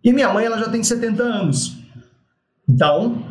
E 0.03 0.13
minha 0.13 0.31
mãe, 0.31 0.45
ela 0.45 0.57
já 0.59 0.69
tem 0.69 0.83
70 0.83 1.23
anos. 1.23 1.77
Então, 2.69 3.23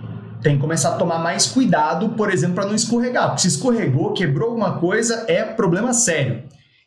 tem 0.42 0.56
que 0.56 0.60
começar 0.60 0.90
a 0.90 0.96
tomar 0.98 1.20
mais 1.20 1.46
cuidado, 1.46 2.10
por 2.10 2.30
exemplo, 2.30 2.56
para 2.56 2.66
não 2.66 2.74
escorregar. 2.74 3.28
Porque 3.28 3.42
se 3.42 3.48
escorregou, 3.48 4.12
quebrou 4.12 4.48
alguma 4.48 4.78
coisa, 4.78 5.24
é 5.28 5.44
problema 5.44 5.92
sério. 5.92 6.42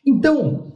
Então, 0.08 0.72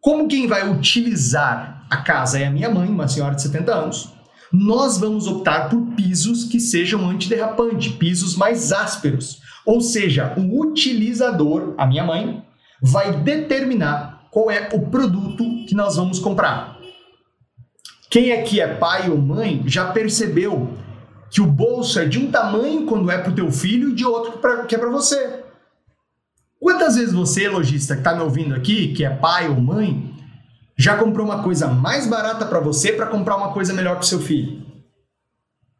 como 0.00 0.28
quem 0.28 0.46
vai 0.46 0.70
utilizar 0.70 1.84
a 1.90 1.96
casa 1.96 2.38
é 2.38 2.46
a 2.46 2.50
minha 2.50 2.70
mãe, 2.70 2.88
uma 2.88 3.08
senhora 3.08 3.34
de 3.34 3.42
70 3.42 3.74
anos, 3.74 4.12
nós 4.52 4.98
vamos 4.98 5.26
optar 5.26 5.68
por 5.68 5.80
pisos 5.96 6.44
que 6.44 6.60
sejam 6.60 7.10
antiderrapante, 7.10 7.90
pisos 7.90 8.36
mais 8.36 8.72
ásperos. 8.72 9.40
Ou 9.66 9.80
seja, 9.80 10.32
o 10.36 10.62
utilizador, 10.62 11.74
a 11.76 11.86
minha 11.86 12.04
mãe, 12.04 12.44
vai 12.80 13.20
determinar 13.20 14.28
qual 14.30 14.48
é 14.48 14.68
o 14.72 14.86
produto 14.86 15.44
que 15.66 15.74
nós 15.74 15.96
vamos 15.96 16.20
comprar. 16.20 16.78
Quem 18.08 18.32
aqui 18.32 18.60
é 18.60 18.74
pai 18.76 19.10
ou 19.10 19.18
mãe 19.18 19.62
já 19.66 19.90
percebeu 19.90 20.78
que 21.30 21.40
o 21.40 21.46
bolso 21.46 21.98
é 21.98 22.06
de 22.06 22.18
um 22.18 22.30
tamanho 22.30 22.86
quando 22.86 23.10
é 23.10 23.18
para 23.18 23.32
o 23.32 23.34
teu 23.34 23.50
filho 23.50 23.90
e 23.90 23.94
de 23.94 24.04
outro 24.04 24.38
que 24.66 24.74
é 24.74 24.78
para 24.78 24.88
você. 24.88 25.37
Quantas 26.60 26.96
vezes 26.96 27.14
você, 27.14 27.48
lojista, 27.48 27.94
que 27.94 28.00
está 28.00 28.14
me 28.14 28.22
ouvindo 28.22 28.54
aqui, 28.54 28.92
que 28.92 29.04
é 29.04 29.10
pai 29.10 29.48
ou 29.48 29.60
mãe, 29.60 30.12
já 30.76 30.96
comprou 30.96 31.24
uma 31.24 31.42
coisa 31.42 31.68
mais 31.68 32.06
barata 32.06 32.46
para 32.46 32.60
você 32.60 32.92
para 32.92 33.06
comprar 33.06 33.36
uma 33.36 33.52
coisa 33.52 33.72
melhor 33.72 33.94
para 33.94 34.02
seu 34.02 34.20
filho? 34.20 34.66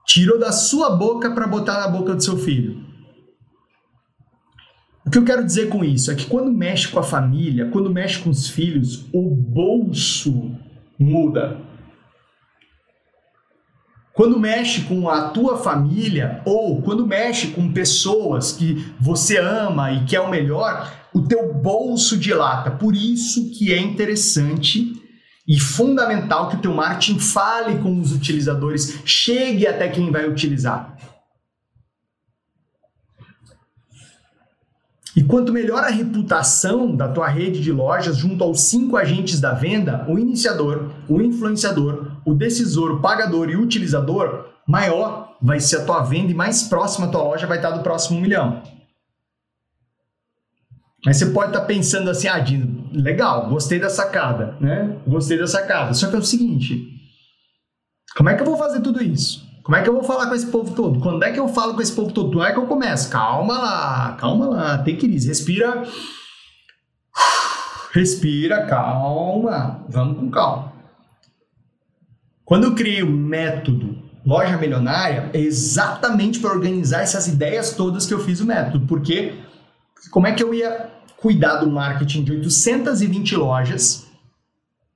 Tirou 0.06 0.38
da 0.38 0.52
sua 0.52 0.90
boca 0.90 1.30
para 1.30 1.46
botar 1.46 1.80
na 1.80 1.88
boca 1.88 2.14
do 2.14 2.22
seu 2.22 2.38
filho. 2.38 2.86
O 5.04 5.10
que 5.10 5.18
eu 5.18 5.24
quero 5.24 5.44
dizer 5.44 5.68
com 5.68 5.84
isso 5.84 6.10
é 6.10 6.14
que 6.14 6.26
quando 6.26 6.52
mexe 6.52 6.88
com 6.88 6.98
a 6.98 7.02
família, 7.02 7.70
quando 7.70 7.90
mexe 7.90 8.18
com 8.18 8.30
os 8.30 8.48
filhos, 8.48 9.06
o 9.12 9.22
bolso 9.22 10.54
muda. 10.98 11.67
Quando 14.18 14.36
mexe 14.36 14.80
com 14.80 15.08
a 15.08 15.28
tua 15.28 15.58
família 15.58 16.42
ou 16.44 16.82
quando 16.82 17.06
mexe 17.06 17.52
com 17.52 17.72
pessoas 17.72 18.50
que 18.50 18.92
você 18.98 19.38
ama 19.38 19.92
e 19.92 20.06
quer 20.06 20.18
o 20.18 20.28
melhor, 20.28 20.92
o 21.14 21.22
teu 21.22 21.54
bolso 21.54 22.16
dilata. 22.16 22.68
Por 22.68 22.96
isso 22.96 23.48
que 23.56 23.72
é 23.72 23.78
interessante 23.78 24.92
e 25.46 25.60
fundamental 25.60 26.48
que 26.48 26.56
o 26.56 26.58
teu 26.58 26.74
marketing 26.74 27.20
fale 27.20 27.78
com 27.78 28.00
os 28.00 28.10
utilizadores, 28.10 28.98
chegue 29.04 29.68
até 29.68 29.86
quem 29.86 30.10
vai 30.10 30.28
utilizar. 30.28 30.96
E 35.18 35.24
quanto 35.24 35.52
melhor 35.52 35.82
a 35.82 35.90
reputação 35.90 36.94
da 36.94 37.08
tua 37.08 37.26
rede 37.26 37.60
de 37.60 37.72
lojas 37.72 38.16
junto 38.16 38.44
aos 38.44 38.60
cinco 38.60 38.96
agentes 38.96 39.40
da 39.40 39.52
venda, 39.52 40.06
o 40.08 40.16
iniciador, 40.16 40.92
o 41.08 41.20
influenciador, 41.20 42.12
o 42.24 42.32
decisor, 42.32 42.92
o 42.92 43.00
pagador 43.00 43.50
e 43.50 43.56
o 43.56 43.60
utilizador, 43.60 44.44
maior 44.64 45.36
vai 45.42 45.58
ser 45.58 45.78
a 45.78 45.84
tua 45.84 46.04
venda 46.04 46.30
e 46.30 46.36
mais 46.36 46.62
próxima 46.62 47.08
a 47.08 47.10
tua 47.10 47.24
loja 47.24 47.48
vai 47.48 47.58
estar 47.58 47.72
do 47.72 47.82
próximo 47.82 48.20
milhão. 48.20 48.62
Mas 51.04 51.16
você 51.16 51.26
pode 51.26 51.48
estar 51.48 51.62
pensando 51.62 52.10
assim, 52.10 52.28
ah, 52.28 52.38
Dino, 52.38 52.88
legal, 52.92 53.48
gostei 53.48 53.80
da 53.80 53.90
sacada, 53.90 54.56
né? 54.60 55.00
Gostei 55.04 55.36
da 55.36 55.48
sacada. 55.48 55.94
Só 55.94 56.08
que 56.08 56.14
é 56.14 56.18
o 56.20 56.24
seguinte, 56.24 56.92
como 58.16 58.28
é 58.28 58.36
que 58.36 58.42
eu 58.42 58.46
vou 58.46 58.56
fazer 58.56 58.80
tudo 58.82 59.02
isso? 59.02 59.47
Como 59.68 59.76
é 59.76 59.82
que 59.82 59.88
eu 59.90 59.92
vou 59.92 60.02
falar 60.02 60.28
com 60.28 60.34
esse 60.34 60.46
povo 60.46 60.74
todo? 60.74 60.98
Quando 60.98 61.22
é 61.22 61.30
que 61.30 61.38
eu 61.38 61.46
falo 61.46 61.74
com 61.74 61.82
esse 61.82 61.92
povo 61.92 62.10
todo? 62.10 62.30
Como 62.32 62.42
é 62.42 62.54
que 62.54 62.58
eu 62.58 62.66
começo? 62.66 63.10
Calma 63.10 63.58
lá, 63.58 64.16
calma 64.18 64.46
lá. 64.46 64.78
Tem 64.78 64.96
crise. 64.96 65.28
Respira. 65.28 65.86
Respira, 67.92 68.64
calma. 68.64 69.84
Vamos 69.86 70.20
com 70.20 70.30
calma. 70.30 70.72
Quando 72.46 72.64
eu 72.64 72.74
criei 72.74 73.02
o 73.02 73.10
método 73.10 73.98
Loja 74.24 74.56
Milionária, 74.56 75.28
é 75.34 75.38
exatamente 75.38 76.40
para 76.40 76.52
organizar 76.52 77.02
essas 77.02 77.28
ideias 77.28 77.74
todas 77.74 78.06
que 78.06 78.14
eu 78.14 78.20
fiz 78.20 78.40
o 78.40 78.46
método. 78.46 78.86
Porque 78.86 79.34
como 80.10 80.26
é 80.26 80.32
que 80.32 80.42
eu 80.42 80.54
ia 80.54 80.88
cuidar 81.18 81.56
do 81.56 81.70
marketing 81.70 82.24
de 82.24 82.32
820 82.32 83.36
lojas 83.36 84.06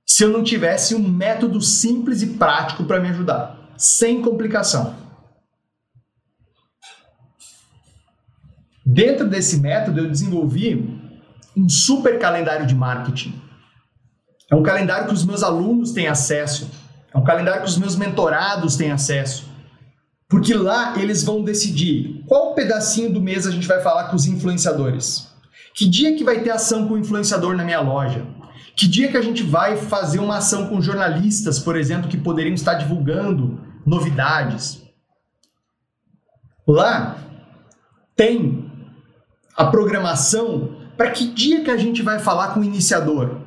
se 0.03 0.23
eu 0.23 0.29
não 0.29 0.43
tivesse 0.43 0.95
um 0.95 1.07
método 1.07 1.61
simples 1.61 2.23
e 2.23 2.27
prático 2.37 2.85
para 2.85 2.99
me 2.99 3.09
ajudar? 3.09 3.62
Sem 3.83 4.21
complicação. 4.21 4.95
Dentro 8.85 9.27
desse 9.27 9.59
método, 9.59 9.99
eu 9.99 10.09
desenvolvi 10.09 11.01
um 11.55 11.67
super 11.67 12.17
calendário 12.17 12.65
de 12.65 12.73
marketing. 12.73 13.41
É 14.49 14.55
um 14.55 14.63
calendário 14.63 15.07
que 15.07 15.13
os 15.13 15.25
meus 15.25 15.43
alunos 15.43 15.91
têm 15.91 16.07
acesso, 16.07 16.71
é 17.13 17.17
um 17.17 17.25
calendário 17.25 17.63
que 17.63 17.67
os 17.67 17.77
meus 17.77 17.97
mentorados 17.97 18.77
têm 18.77 18.89
acesso. 18.89 19.51
Porque 20.29 20.53
lá 20.53 20.97
eles 20.97 21.21
vão 21.21 21.43
decidir 21.43 22.23
qual 22.25 22.55
pedacinho 22.55 23.11
do 23.11 23.21
mês 23.21 23.45
a 23.45 23.51
gente 23.51 23.67
vai 23.67 23.81
falar 23.81 24.05
com 24.05 24.15
os 24.15 24.25
influenciadores. 24.25 25.27
Que 25.75 25.85
dia 25.89 26.15
que 26.15 26.23
vai 26.23 26.41
ter 26.41 26.51
ação 26.51 26.87
com 26.87 26.93
o 26.93 26.97
influenciador 26.97 27.53
na 27.53 27.65
minha 27.65 27.81
loja? 27.81 28.25
Que 28.77 28.87
dia 28.87 29.09
que 29.09 29.17
a 29.17 29.21
gente 29.21 29.43
vai 29.43 29.75
fazer 29.75 30.19
uma 30.19 30.37
ação 30.37 30.67
com 30.67 30.81
jornalistas, 30.81 31.59
por 31.59 31.75
exemplo, 31.75 32.09
que 32.09 32.17
poderiam 32.17 32.53
estar 32.53 32.75
divulgando 32.75 33.72
novidades? 33.85 34.81
Lá 36.67 37.17
tem 38.15 38.71
a 39.55 39.65
programação 39.65 40.75
para 40.95 41.11
que 41.11 41.27
dia 41.27 41.63
que 41.63 41.71
a 41.71 41.77
gente 41.77 42.01
vai 42.01 42.19
falar 42.19 42.53
com 42.53 42.59
o 42.59 42.63
iniciador. 42.63 43.41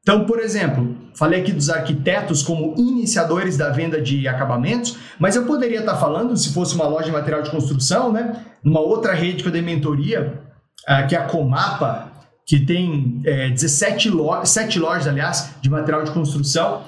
Então, 0.00 0.24
por 0.24 0.38
exemplo, 0.38 0.96
falei 1.14 1.40
aqui 1.40 1.52
dos 1.52 1.68
arquitetos 1.68 2.42
como 2.42 2.74
iniciadores 2.78 3.56
da 3.56 3.68
venda 3.70 4.00
de 4.00 4.26
acabamentos, 4.26 4.96
mas 5.18 5.36
eu 5.36 5.44
poderia 5.44 5.80
estar 5.80 5.96
falando, 5.96 6.36
se 6.36 6.52
fosse 6.54 6.74
uma 6.74 6.86
loja 6.86 7.06
de 7.06 7.12
material 7.12 7.42
de 7.42 7.50
construção, 7.50 8.12
né, 8.12 8.44
numa 8.62 8.80
outra 8.80 9.12
rede 9.12 9.42
que 9.42 9.48
eu 9.48 9.52
dei 9.52 9.60
mentoria, 9.60 10.42
uh, 10.88 11.06
que 11.06 11.14
é 11.14 11.18
a 11.18 11.24
Comapa, 11.24 12.10
que 12.46 12.58
tem 12.60 13.20
é, 13.26 13.50
17 13.50 14.08
lojas, 14.08 14.48
7 14.48 14.78
lojas, 14.78 15.06
aliás, 15.06 15.54
de 15.60 15.68
material 15.68 16.02
de 16.02 16.10
construção. 16.12 16.82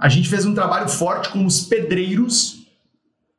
A 0.00 0.08
gente 0.08 0.30
fez 0.30 0.46
um 0.46 0.54
trabalho 0.54 0.88
forte 0.88 1.28
com 1.28 1.44
os 1.44 1.60
pedreiros, 1.60 2.66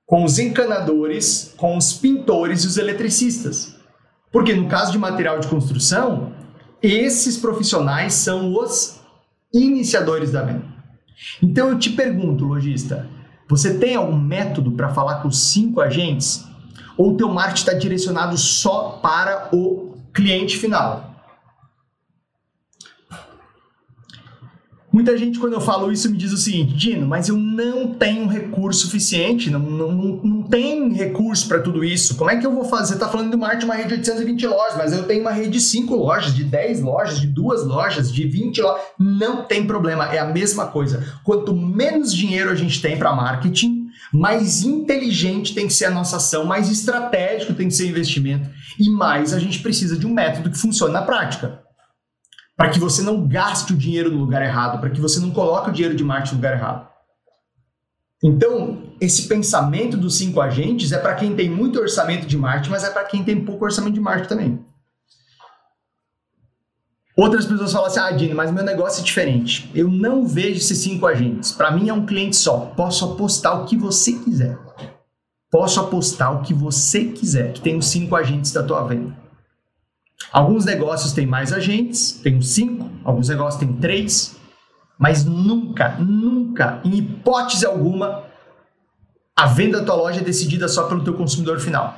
com 0.06 0.24
os 0.24 0.38
encanadores, 0.38 1.56
com 1.58 1.76
os 1.76 1.94
pintores 1.94 2.64
e 2.64 2.68
os 2.68 2.78
eletricistas. 2.78 3.76
Porque 4.32 4.54
no 4.54 4.68
caso 4.68 4.92
de 4.92 5.00
material 5.00 5.40
de 5.40 5.48
construção, 5.48 6.34
esses 6.80 7.36
profissionais 7.36 8.14
são 8.14 8.54
os 8.54 9.02
iniciadores 9.52 10.32
da 10.32 10.44
venda. 10.44 10.66
Então 11.42 11.70
eu 11.70 11.80
te 11.80 11.90
pergunto, 11.90 12.46
lojista, 12.46 13.10
você 13.50 13.80
tem 13.80 13.96
algum 13.96 14.18
método 14.18 14.72
para 14.74 14.94
falar 14.94 15.16
com 15.22 15.30
os 15.30 15.40
cinco 15.52 15.82
agentes? 15.82 16.46
Ou 16.96 17.14
o 17.14 17.18
teu 17.18 17.28
marketing 17.28 17.60
está 17.60 17.74
direcionado 17.74 18.38
só 18.38 19.00
para 19.02 19.50
o 19.52 19.98
cliente 20.14 20.58
final? 20.58 21.11
Muita 24.92 25.18
gente, 25.18 25.40
quando 25.40 25.54
eu 25.54 25.62
falo 25.62 25.90
isso, 25.90 26.12
me 26.12 26.18
diz 26.18 26.34
o 26.34 26.38
seguinte: 26.38 26.74
Dino, 26.74 27.08
mas 27.08 27.30
eu 27.30 27.38
não 27.38 27.94
tenho 27.94 28.28
recurso 28.28 28.82
suficiente, 28.82 29.50
não, 29.50 29.60
não, 29.60 29.92
não 30.22 30.44
tem 30.44 30.92
recurso 30.92 31.48
para 31.48 31.62
tudo 31.62 31.82
isso. 31.82 32.16
Como 32.16 32.30
é 32.30 32.38
que 32.38 32.46
eu 32.46 32.54
vou 32.54 32.66
fazer? 32.66 32.88
Você 32.88 32.94
está 32.96 33.08
falando 33.08 33.32
de 33.32 33.38
marketing 33.38 33.60
de 33.60 33.66
uma 33.66 33.76
rede 33.76 33.90
de 33.90 33.94
820 33.96 34.48
lojas, 34.48 34.78
mas 34.78 34.92
eu 34.92 35.04
tenho 35.04 35.22
uma 35.22 35.32
rede 35.32 35.52
de 35.52 35.62
5 35.62 35.96
lojas, 35.96 36.36
de 36.36 36.44
10 36.44 36.82
lojas, 36.82 37.22
de 37.22 37.28
2 37.28 37.64
lojas, 37.64 38.12
de 38.12 38.28
20 38.28 38.62
lojas. 38.62 38.82
Não 39.00 39.46
tem 39.46 39.66
problema, 39.66 40.14
é 40.14 40.20
a 40.20 40.26
mesma 40.26 40.68
coisa. 40.68 41.06
Quanto 41.24 41.56
menos 41.56 42.14
dinheiro 42.14 42.50
a 42.50 42.56
gente 42.56 42.82
tem 42.82 42.98
para 42.98 43.16
marketing, 43.16 43.88
mais 44.12 44.64
inteligente 44.64 45.54
tem 45.54 45.68
que 45.68 45.74
ser 45.74 45.86
a 45.86 45.92
nossa 45.92 46.18
ação, 46.18 46.44
mais 46.44 46.70
estratégico 46.70 47.54
tem 47.54 47.70
que 47.70 47.74
ser 47.74 47.84
o 47.84 47.90
investimento 47.90 48.50
e 48.78 48.90
mais 48.90 49.34
a 49.34 49.40
gente 49.40 49.60
precisa 49.60 49.98
de 49.98 50.06
um 50.06 50.14
método 50.14 50.50
que 50.50 50.58
funcione 50.58 50.92
na 50.92 51.02
prática 51.02 51.62
para 52.62 52.70
que 52.70 52.80
você 52.80 53.02
não 53.02 53.28
gaste 53.28 53.74
o 53.74 53.76
dinheiro 53.76 54.12
no 54.12 54.20
lugar 54.20 54.44
errado, 54.44 54.80
para 54.80 54.92
que 54.92 55.02
você 55.02 55.20
não 55.20 55.32
coloque 55.32 55.72
o 55.72 55.74
dinheiro 55.74 55.96
de 55.96 56.04
marketing 56.04 56.36
no 56.36 56.38
lugar 56.38 56.54
errado. 56.54 56.88
Então, 58.24 58.84
esse 59.02 59.28
pensamento 59.28 59.98
dos 59.98 60.16
cinco 60.16 60.40
agentes 60.40 60.92
é 60.92 61.00
para 61.00 61.16
quem 61.16 61.36
tem 61.36 61.50
muito 61.50 61.80
orçamento 61.80 62.28
de 62.28 62.38
marketing, 62.38 62.70
mas 62.70 62.84
é 62.84 62.92
para 62.92 63.04
quem 63.06 63.24
tem 63.24 63.44
pouco 63.44 63.66
orçamento 63.66 63.96
de 63.96 64.00
marketing 64.00 64.30
também. 64.30 64.66
Outras 67.18 67.48
pessoas 67.48 67.72
falam 67.72 67.88
assim: 67.88 68.00
ah, 68.00 68.12
Dino, 68.12 68.36
mas 68.36 68.52
meu 68.52 68.64
negócio 68.64 69.02
é 69.02 69.04
diferente. 69.04 69.72
Eu 69.74 69.90
não 69.90 70.28
vejo 70.28 70.60
esses 70.60 70.78
cinco 70.78 71.08
agentes. 71.08 71.52
Para 71.52 71.72
mim 71.72 71.90
é 71.90 71.94
um 71.94 72.06
cliente 72.06 72.36
só. 72.36 72.72
Posso 72.78 73.06
apostar 73.06 73.60
o 73.60 73.66
que 73.66 73.76
você 73.76 74.14
quiser. 74.14 74.56
Posso 75.50 75.80
apostar 75.80 76.40
o 76.40 76.44
que 76.44 76.54
você 76.54 77.06
quiser, 77.06 77.54
que 77.54 77.62
tem 77.62 77.76
os 77.76 77.88
cinco 77.88 78.16
agentes 78.16 78.52
da 78.52 78.62
tua 78.62 78.84
venda. 78.84 79.21
Alguns 80.32 80.66
negócios 80.66 81.14
têm 81.14 81.26
mais 81.26 81.54
agentes, 81.54 82.12
tem 82.24 82.42
cinco, 82.42 82.90
alguns 83.04 83.30
negócios 83.30 83.60
têm 83.60 83.74
três, 83.74 84.36
mas 85.00 85.26
nunca, 85.26 85.96
nunca, 86.00 86.82
em 86.84 86.96
hipótese 86.98 87.66
alguma, 87.66 88.24
a 89.36 89.48
venda 89.48 89.80
da 89.80 89.86
tua 89.86 89.96
loja 89.96 90.20
é 90.20 90.24
decidida 90.24 90.68
só 90.68 90.84
pelo 90.84 91.04
teu 91.04 91.14
consumidor 91.14 91.60
final. 91.60 91.96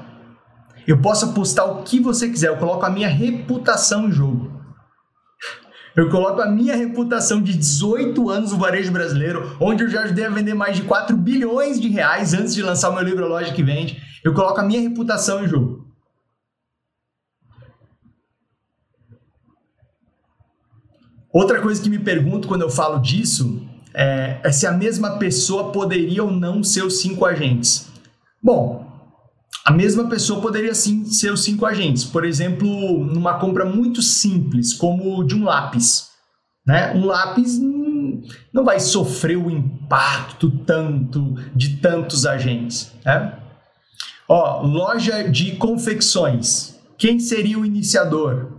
Eu 0.88 1.02
posso 1.02 1.26
apostar 1.26 1.70
o 1.70 1.84
que 1.84 2.00
você 2.00 2.30
quiser, 2.30 2.50
eu 2.50 2.58
coloco 2.58 2.86
a 2.86 2.90
minha 2.90 3.08
reputação 3.08 4.08
em 4.08 4.12
jogo. 4.12 4.52
Eu 5.96 6.10
coloco 6.10 6.42
a 6.42 6.48
minha 6.48 6.76
reputação 6.76 7.42
de 7.42 7.56
18 7.56 8.30
anos 8.30 8.52
no 8.52 8.58
varejo 8.58 8.92
brasileiro, 8.92 9.56
onde 9.60 9.84
eu 9.84 9.90
já 9.90 10.02
ajudei 10.02 10.26
a 10.26 10.30
vender 10.30 10.56
mais 10.56 10.76
de 10.76 10.82
4 10.84 11.16
bilhões 11.16 11.80
de 11.80 11.88
reais 11.88 12.34
antes 12.34 12.56
de 12.56 12.64
lançar 12.64 12.90
o 12.90 12.96
meu 12.96 13.04
livro 13.04 13.28
Loja 13.28 13.54
que 13.54 13.62
Vende. 13.62 14.02
Eu 14.24 14.34
coloco 14.34 14.60
a 14.60 14.64
minha 14.64 14.82
reputação 14.82 15.44
em 15.44 15.48
jogo. 15.48 15.83
Outra 21.34 21.60
coisa 21.60 21.82
que 21.82 21.90
me 21.90 21.98
pergunto 21.98 22.48
quando 22.48 22.62
eu 22.62 22.70
falo 22.70 23.00
disso 23.00 23.60
é, 23.94 24.40
se 24.52 24.68
a 24.68 24.72
mesma 24.72 25.18
pessoa 25.18 25.72
poderia 25.72 26.24
ou 26.24 26.32
não 26.32 26.64
ser 26.64 26.84
os 26.84 27.00
cinco 27.00 27.26
agentes. 27.26 27.88
Bom, 28.42 28.86
a 29.66 29.72
mesma 29.72 30.08
pessoa 30.08 30.42
poderia 30.42 30.76
sim 30.76 31.06
ser 31.06 31.32
os 31.32 31.44
cinco 31.44 31.66
agentes. 31.66 32.04
Por 32.04 32.24
exemplo, 32.24 32.68
numa 33.06 33.40
compra 33.40 33.66
muito 33.66 34.02
simples, 34.02 34.74
como 34.74 35.24
de 35.24 35.36
um 35.36 35.44
lápis. 35.44 36.10
Né? 36.66 36.94
Um 36.94 37.06
lápis 37.06 37.60
não 38.54 38.64
vai 38.64 38.80
sofrer 38.80 39.38
o 39.38 39.50
impacto 39.50 40.52
tanto 40.66 41.36
de 41.56 41.78
tantos 41.78 42.26
agentes. 42.26 42.92
Né? 43.04 43.40
Ó, 44.30 44.62
loja 44.62 45.24
de 45.24 45.56
confecções. 45.56 46.76
Quem 46.98 47.20
seria 47.20 47.58
o 47.58 47.66
iniciador? 47.66 48.53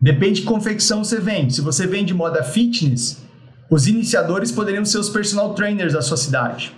Depende 0.00 0.40
de 0.40 0.46
confecção 0.46 1.02
você 1.02 1.18
vende. 1.18 1.54
Se 1.54 1.60
você 1.60 1.86
vende 1.86 2.12
moda 2.12 2.42
fitness, 2.42 3.24
os 3.70 3.86
iniciadores 3.86 4.52
poderiam 4.52 4.84
ser 4.84 4.98
os 4.98 5.08
personal 5.08 5.54
trainers 5.54 5.94
da 5.94 6.02
sua 6.02 6.16
cidade. 6.16 6.74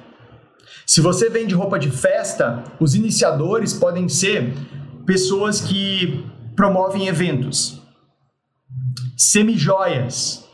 Se 0.87 1.01
você 1.01 1.29
vende 1.29 1.55
roupa 1.55 1.79
de 1.79 1.91
festa, 1.91 2.65
os 2.81 2.95
iniciadores 2.95 3.75
podem 3.75 4.09
ser 4.09 4.55
pessoas 5.05 5.61
que 5.61 6.25
promovem 6.57 7.09
eventos. 7.09 7.83
Semijoias. 9.17 10.45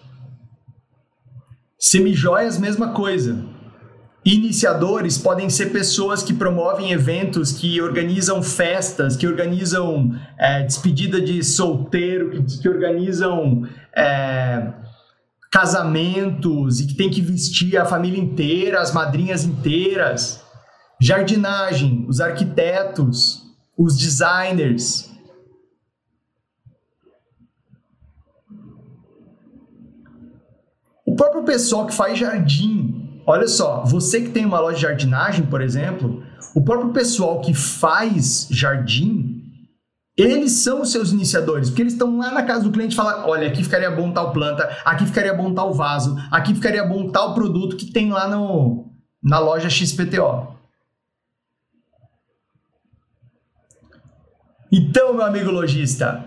Semijoias, 1.78 2.58
mesma 2.58 2.92
coisa. 2.92 3.53
Iniciadores 4.24 5.18
podem 5.18 5.50
ser 5.50 5.70
pessoas 5.70 6.22
que 6.22 6.32
promovem 6.32 6.92
eventos, 6.92 7.52
que 7.52 7.78
organizam 7.82 8.42
festas, 8.42 9.16
que 9.16 9.26
organizam 9.26 10.18
é, 10.38 10.62
despedida 10.62 11.20
de 11.20 11.44
solteiro, 11.44 12.30
que, 12.30 12.58
que 12.62 12.66
organizam 12.66 13.68
é, 13.94 14.72
casamentos 15.52 16.80
e 16.80 16.86
que 16.86 16.94
tem 16.94 17.10
que 17.10 17.20
vestir 17.20 17.76
a 17.76 17.84
família 17.84 18.18
inteira, 18.18 18.80
as 18.80 18.94
madrinhas 18.94 19.44
inteiras. 19.44 20.42
Jardinagem, 20.98 22.06
os 22.08 22.18
arquitetos, 22.18 23.42
os 23.76 23.98
designers. 23.98 25.12
O 31.04 31.14
próprio 31.14 31.44
pessoal 31.44 31.86
que 31.86 31.92
faz 31.92 32.18
jardim 32.18 32.93
Olha 33.26 33.48
só, 33.48 33.82
você 33.84 34.20
que 34.20 34.30
tem 34.30 34.44
uma 34.44 34.60
loja 34.60 34.76
de 34.76 34.82
jardinagem, 34.82 35.46
por 35.46 35.62
exemplo, 35.62 36.22
o 36.54 36.62
próprio 36.62 36.92
pessoal 36.92 37.40
que 37.40 37.54
faz 37.54 38.46
jardim, 38.50 39.42
eles 40.16 40.52
são 40.52 40.82
os 40.82 40.92
seus 40.92 41.10
iniciadores, 41.10 41.68
porque 41.68 41.82
eles 41.82 41.94
estão 41.94 42.18
lá 42.18 42.30
na 42.30 42.42
casa 42.42 42.64
do 42.64 42.70
cliente 42.70 42.92
e 42.92 42.96
falam: 42.96 43.28
olha, 43.28 43.48
aqui 43.48 43.64
ficaria 43.64 43.90
bom 43.90 44.12
tal 44.12 44.32
planta, 44.32 44.76
aqui 44.84 45.06
ficaria 45.06 45.34
bom 45.34 45.52
tal 45.52 45.72
vaso, 45.72 46.16
aqui 46.30 46.54
ficaria 46.54 46.84
bom 46.84 47.10
tal 47.10 47.34
produto 47.34 47.76
que 47.76 47.90
tem 47.90 48.10
lá 48.10 48.28
no, 48.28 48.92
na 49.22 49.38
loja 49.38 49.70
XPTO. 49.70 50.54
Então, 54.70 55.14
meu 55.14 55.24
amigo 55.24 55.50
lojista, 55.50 56.24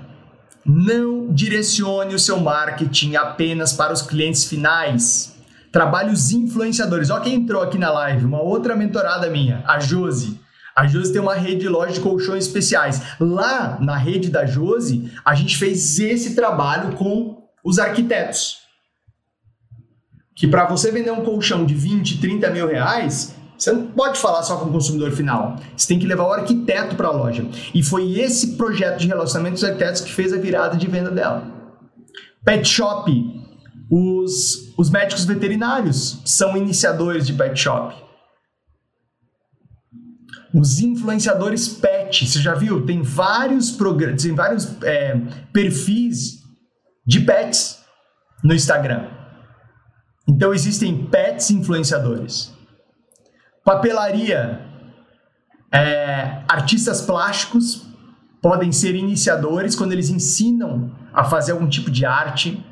não 0.65 1.33
direcione 1.33 2.15
o 2.15 2.19
seu 2.19 2.39
marketing 2.39 3.15
apenas 3.15 3.73
para 3.73 3.93
os 3.93 4.01
clientes 4.01 4.45
finais 4.45 5.36
Trabalhos 5.77 6.31
influenciadores. 6.31 7.11
Ó 7.11 7.19
quem 7.19 7.35
entrou 7.35 7.61
aqui 7.61 7.77
na 7.77 7.91
live, 7.91 8.25
uma 8.25 8.41
outra 8.41 8.75
mentorada 8.75 9.29
minha, 9.29 9.63
a 9.67 9.79
Josi. 9.79 10.41
A 10.75 10.87
Josi 10.87 11.13
tem 11.13 11.21
uma 11.21 11.35
rede 11.35 11.59
de 11.59 11.69
lojas 11.69 11.93
de 11.93 11.99
colchões 12.01 12.47
especiais. 12.47 12.99
Lá 13.19 13.77
na 13.79 13.95
rede 13.95 14.31
da 14.31 14.43
Josi, 14.43 15.13
a 15.23 15.35
gente 15.35 15.55
fez 15.55 15.99
esse 15.99 16.33
trabalho 16.33 16.95
com 16.95 17.43
os 17.63 17.77
arquitetos. 17.77 18.57
Que 20.35 20.47
para 20.47 20.65
você 20.65 20.91
vender 20.91 21.11
um 21.11 21.23
colchão 21.23 21.63
de 21.63 21.75
20, 21.75 22.21
30 22.21 22.49
mil 22.49 22.67
reais, 22.67 23.35
você 23.55 23.71
não 23.71 23.85
pode 23.85 24.17
falar 24.17 24.41
só 24.41 24.57
com 24.57 24.69
o 24.69 24.71
consumidor 24.71 25.11
final. 25.11 25.57
Você 25.75 25.87
tem 25.89 25.99
que 25.99 26.07
levar 26.07 26.23
o 26.23 26.33
arquiteto 26.33 26.95
para 26.95 27.09
a 27.09 27.11
loja. 27.11 27.45
E 27.71 27.83
foi 27.83 28.19
esse 28.19 28.57
projeto 28.57 28.97
de 28.97 29.07
relacionamento 29.07 29.53
dos 29.53 29.63
arquitetos 29.63 30.01
que 30.01 30.11
fez 30.11 30.33
a 30.33 30.37
virada 30.37 30.75
de 30.75 30.87
venda 30.87 31.11
dela. 31.11 31.45
Pet 32.43 32.67
Shop, 32.67 33.11
os, 33.89 34.73
os 34.77 34.89
médicos 34.89 35.25
veterinários 35.25 36.21
são 36.25 36.57
iniciadores 36.57 37.25
de 37.25 37.33
pet 37.33 37.57
shop. 37.57 37.95
Os 40.53 40.79
influenciadores 40.79 41.67
pet, 41.67 42.27
você 42.27 42.39
já 42.39 42.53
viu? 42.53 42.85
Tem 42.85 43.01
vários 43.01 43.71
programas, 43.71 44.23
tem 44.23 44.33
vários 44.33 44.81
é, 44.83 45.15
perfis 45.53 46.43
de 47.05 47.21
pets 47.21 47.79
no 48.43 48.53
Instagram. 48.53 49.09
Então 50.27 50.53
existem 50.53 51.05
pets 51.05 51.51
influenciadores. 51.51 52.53
Papelaria, 53.63 54.65
é, 55.71 56.43
artistas 56.47 57.01
plásticos 57.01 57.85
podem 58.41 58.71
ser 58.71 58.95
iniciadores 58.95 59.75
quando 59.75 59.91
eles 59.91 60.09
ensinam 60.09 60.95
a 61.13 61.23
fazer 61.23 61.51
algum 61.51 61.67
tipo 61.67 61.91
de 61.91 62.05
arte 62.05 62.63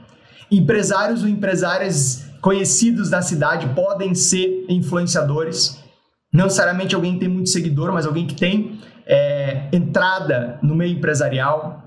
Empresários 0.52 1.24
ou 1.24 1.30
empresárias 1.30 2.26
conhecidos 2.42 3.10
da 3.10 3.22
cidade 3.22 3.68
podem 3.74 4.14
ser 4.14 4.66
influenciadores. 4.70 5.84
Não 6.32 6.46
necessariamente 6.46 6.94
alguém 6.94 7.14
que 7.14 7.22
tem 7.22 7.30
muito 7.30 7.50
seguidor, 7.50 7.92
mas 7.92 8.06
alguém 8.06 8.28
que 8.28 8.36
tem 8.36 8.80
é, 9.06 9.68
entrada 9.72 10.60
no 10.62 10.76
meio 10.76 10.98
empresarial. 10.98 11.82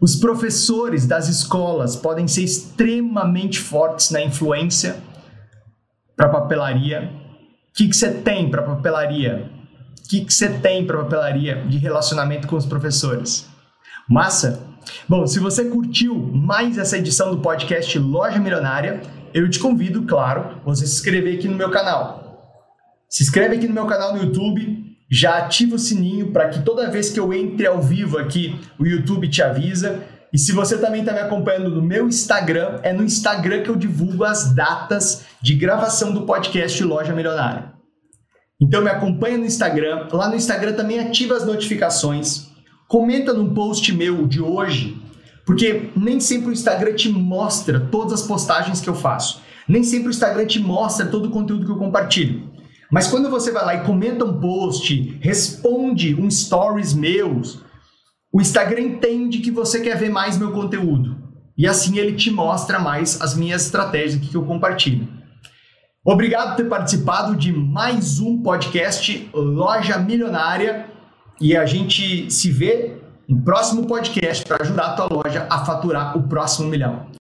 Os 0.00 0.16
professores 0.16 1.06
das 1.06 1.28
escolas 1.28 1.96
podem 1.96 2.26
ser 2.26 2.44
extremamente 2.44 3.58
fortes 3.58 4.10
na 4.10 4.22
influência 4.22 4.96
para 6.16 6.28
papelaria. 6.28 7.10
O 7.70 7.74
que 7.74 7.92
você 7.92 8.10
tem 8.10 8.50
para 8.50 8.62
papelaria? 8.62 9.50
O 9.98 10.08
que 10.08 10.24
você 10.32 10.48
tem 10.48 10.86
para 10.86 11.02
papelaria 11.02 11.64
de 11.66 11.78
relacionamento 11.78 12.46
com 12.46 12.56
os 12.56 12.66
professores? 12.66 13.48
Massa? 14.08 14.63
Bom, 15.08 15.26
se 15.26 15.38
você 15.38 15.64
curtiu 15.64 16.14
mais 16.16 16.78
essa 16.78 16.98
edição 16.98 17.30
do 17.30 17.40
podcast 17.40 17.98
Loja 17.98 18.38
Milionária, 18.38 19.00
eu 19.32 19.48
te 19.50 19.58
convido, 19.58 20.02
claro, 20.02 20.60
você 20.64 20.86
se 20.86 20.94
inscrever 20.94 21.36
aqui 21.36 21.48
no 21.48 21.56
meu 21.56 21.70
canal. 21.70 22.24
Se 23.08 23.22
inscreve 23.22 23.56
aqui 23.56 23.68
no 23.68 23.74
meu 23.74 23.86
canal 23.86 24.14
no 24.14 24.22
YouTube, 24.22 24.96
já 25.10 25.38
ativa 25.38 25.76
o 25.76 25.78
sininho 25.78 26.32
para 26.32 26.48
que 26.48 26.62
toda 26.62 26.90
vez 26.90 27.10
que 27.10 27.20
eu 27.20 27.32
entre 27.32 27.66
ao 27.66 27.80
vivo 27.80 28.18
aqui, 28.18 28.58
o 28.78 28.86
YouTube 28.86 29.28
te 29.28 29.42
avisa. 29.42 30.02
E 30.32 30.38
se 30.38 30.52
você 30.52 30.78
também 30.78 31.00
está 31.00 31.12
me 31.12 31.20
acompanhando 31.20 31.70
no 31.70 31.82
meu 31.82 32.08
Instagram, 32.08 32.80
é 32.82 32.92
no 32.92 33.04
Instagram 33.04 33.62
que 33.62 33.68
eu 33.70 33.76
divulgo 33.76 34.24
as 34.24 34.54
datas 34.54 35.24
de 35.40 35.54
gravação 35.54 36.12
do 36.12 36.22
podcast 36.22 36.82
Loja 36.82 37.12
Milionária. 37.12 37.72
Então 38.60 38.82
me 38.82 38.90
acompanha 38.90 39.38
no 39.38 39.44
Instagram. 39.44 40.08
Lá 40.10 40.28
no 40.28 40.34
Instagram 40.34 40.72
também 40.72 40.98
ativa 40.98 41.36
as 41.36 41.46
notificações 41.46 42.53
Comenta 42.88 43.32
num 43.32 43.54
post 43.54 43.92
meu 43.92 44.26
de 44.26 44.40
hoje, 44.40 45.00
porque 45.46 45.90
nem 45.96 46.20
sempre 46.20 46.50
o 46.50 46.52
Instagram 46.52 46.94
te 46.94 47.08
mostra 47.08 47.80
todas 47.80 48.12
as 48.12 48.22
postagens 48.22 48.80
que 48.80 48.88
eu 48.88 48.94
faço. 48.94 49.42
Nem 49.68 49.82
sempre 49.82 50.08
o 50.08 50.10
Instagram 50.10 50.46
te 50.46 50.60
mostra 50.60 51.06
todo 51.06 51.26
o 51.26 51.30
conteúdo 51.30 51.64
que 51.64 51.72
eu 51.72 51.78
compartilho. 51.78 52.50
Mas 52.90 53.08
quando 53.08 53.30
você 53.30 53.50
vai 53.50 53.64
lá 53.64 53.74
e 53.74 53.84
comenta 53.84 54.24
um 54.24 54.38
post, 54.40 55.18
responde 55.20 56.14
um 56.14 56.30
stories 56.30 56.92
meus, 56.94 57.60
o 58.32 58.40
Instagram 58.40 58.80
entende 58.80 59.38
que 59.38 59.50
você 59.50 59.80
quer 59.80 59.96
ver 59.96 60.10
mais 60.10 60.36
meu 60.36 60.52
conteúdo. 60.52 61.16
E 61.56 61.66
assim 61.66 61.98
ele 61.98 62.14
te 62.14 62.30
mostra 62.30 62.78
mais 62.78 63.20
as 63.20 63.36
minhas 63.36 63.64
estratégias 63.64 64.20
que 64.20 64.34
eu 64.34 64.44
compartilho. 64.44 65.08
Obrigado 66.04 66.50
por 66.50 66.56
ter 66.56 66.68
participado 66.68 67.34
de 67.34 67.52
mais 67.52 68.20
um 68.20 68.42
podcast 68.42 69.30
Loja 69.32 69.98
Milionária. 69.98 70.90
E 71.40 71.56
a 71.56 71.66
gente 71.66 72.30
se 72.30 72.50
vê 72.50 72.96
no 73.28 73.40
próximo 73.40 73.86
podcast 73.86 74.44
para 74.44 74.62
ajudar 74.62 74.86
a 74.86 74.92
tua 74.94 75.08
loja 75.10 75.46
a 75.50 75.64
faturar 75.64 76.16
o 76.16 76.22
próximo 76.24 76.68
milhão. 76.68 77.06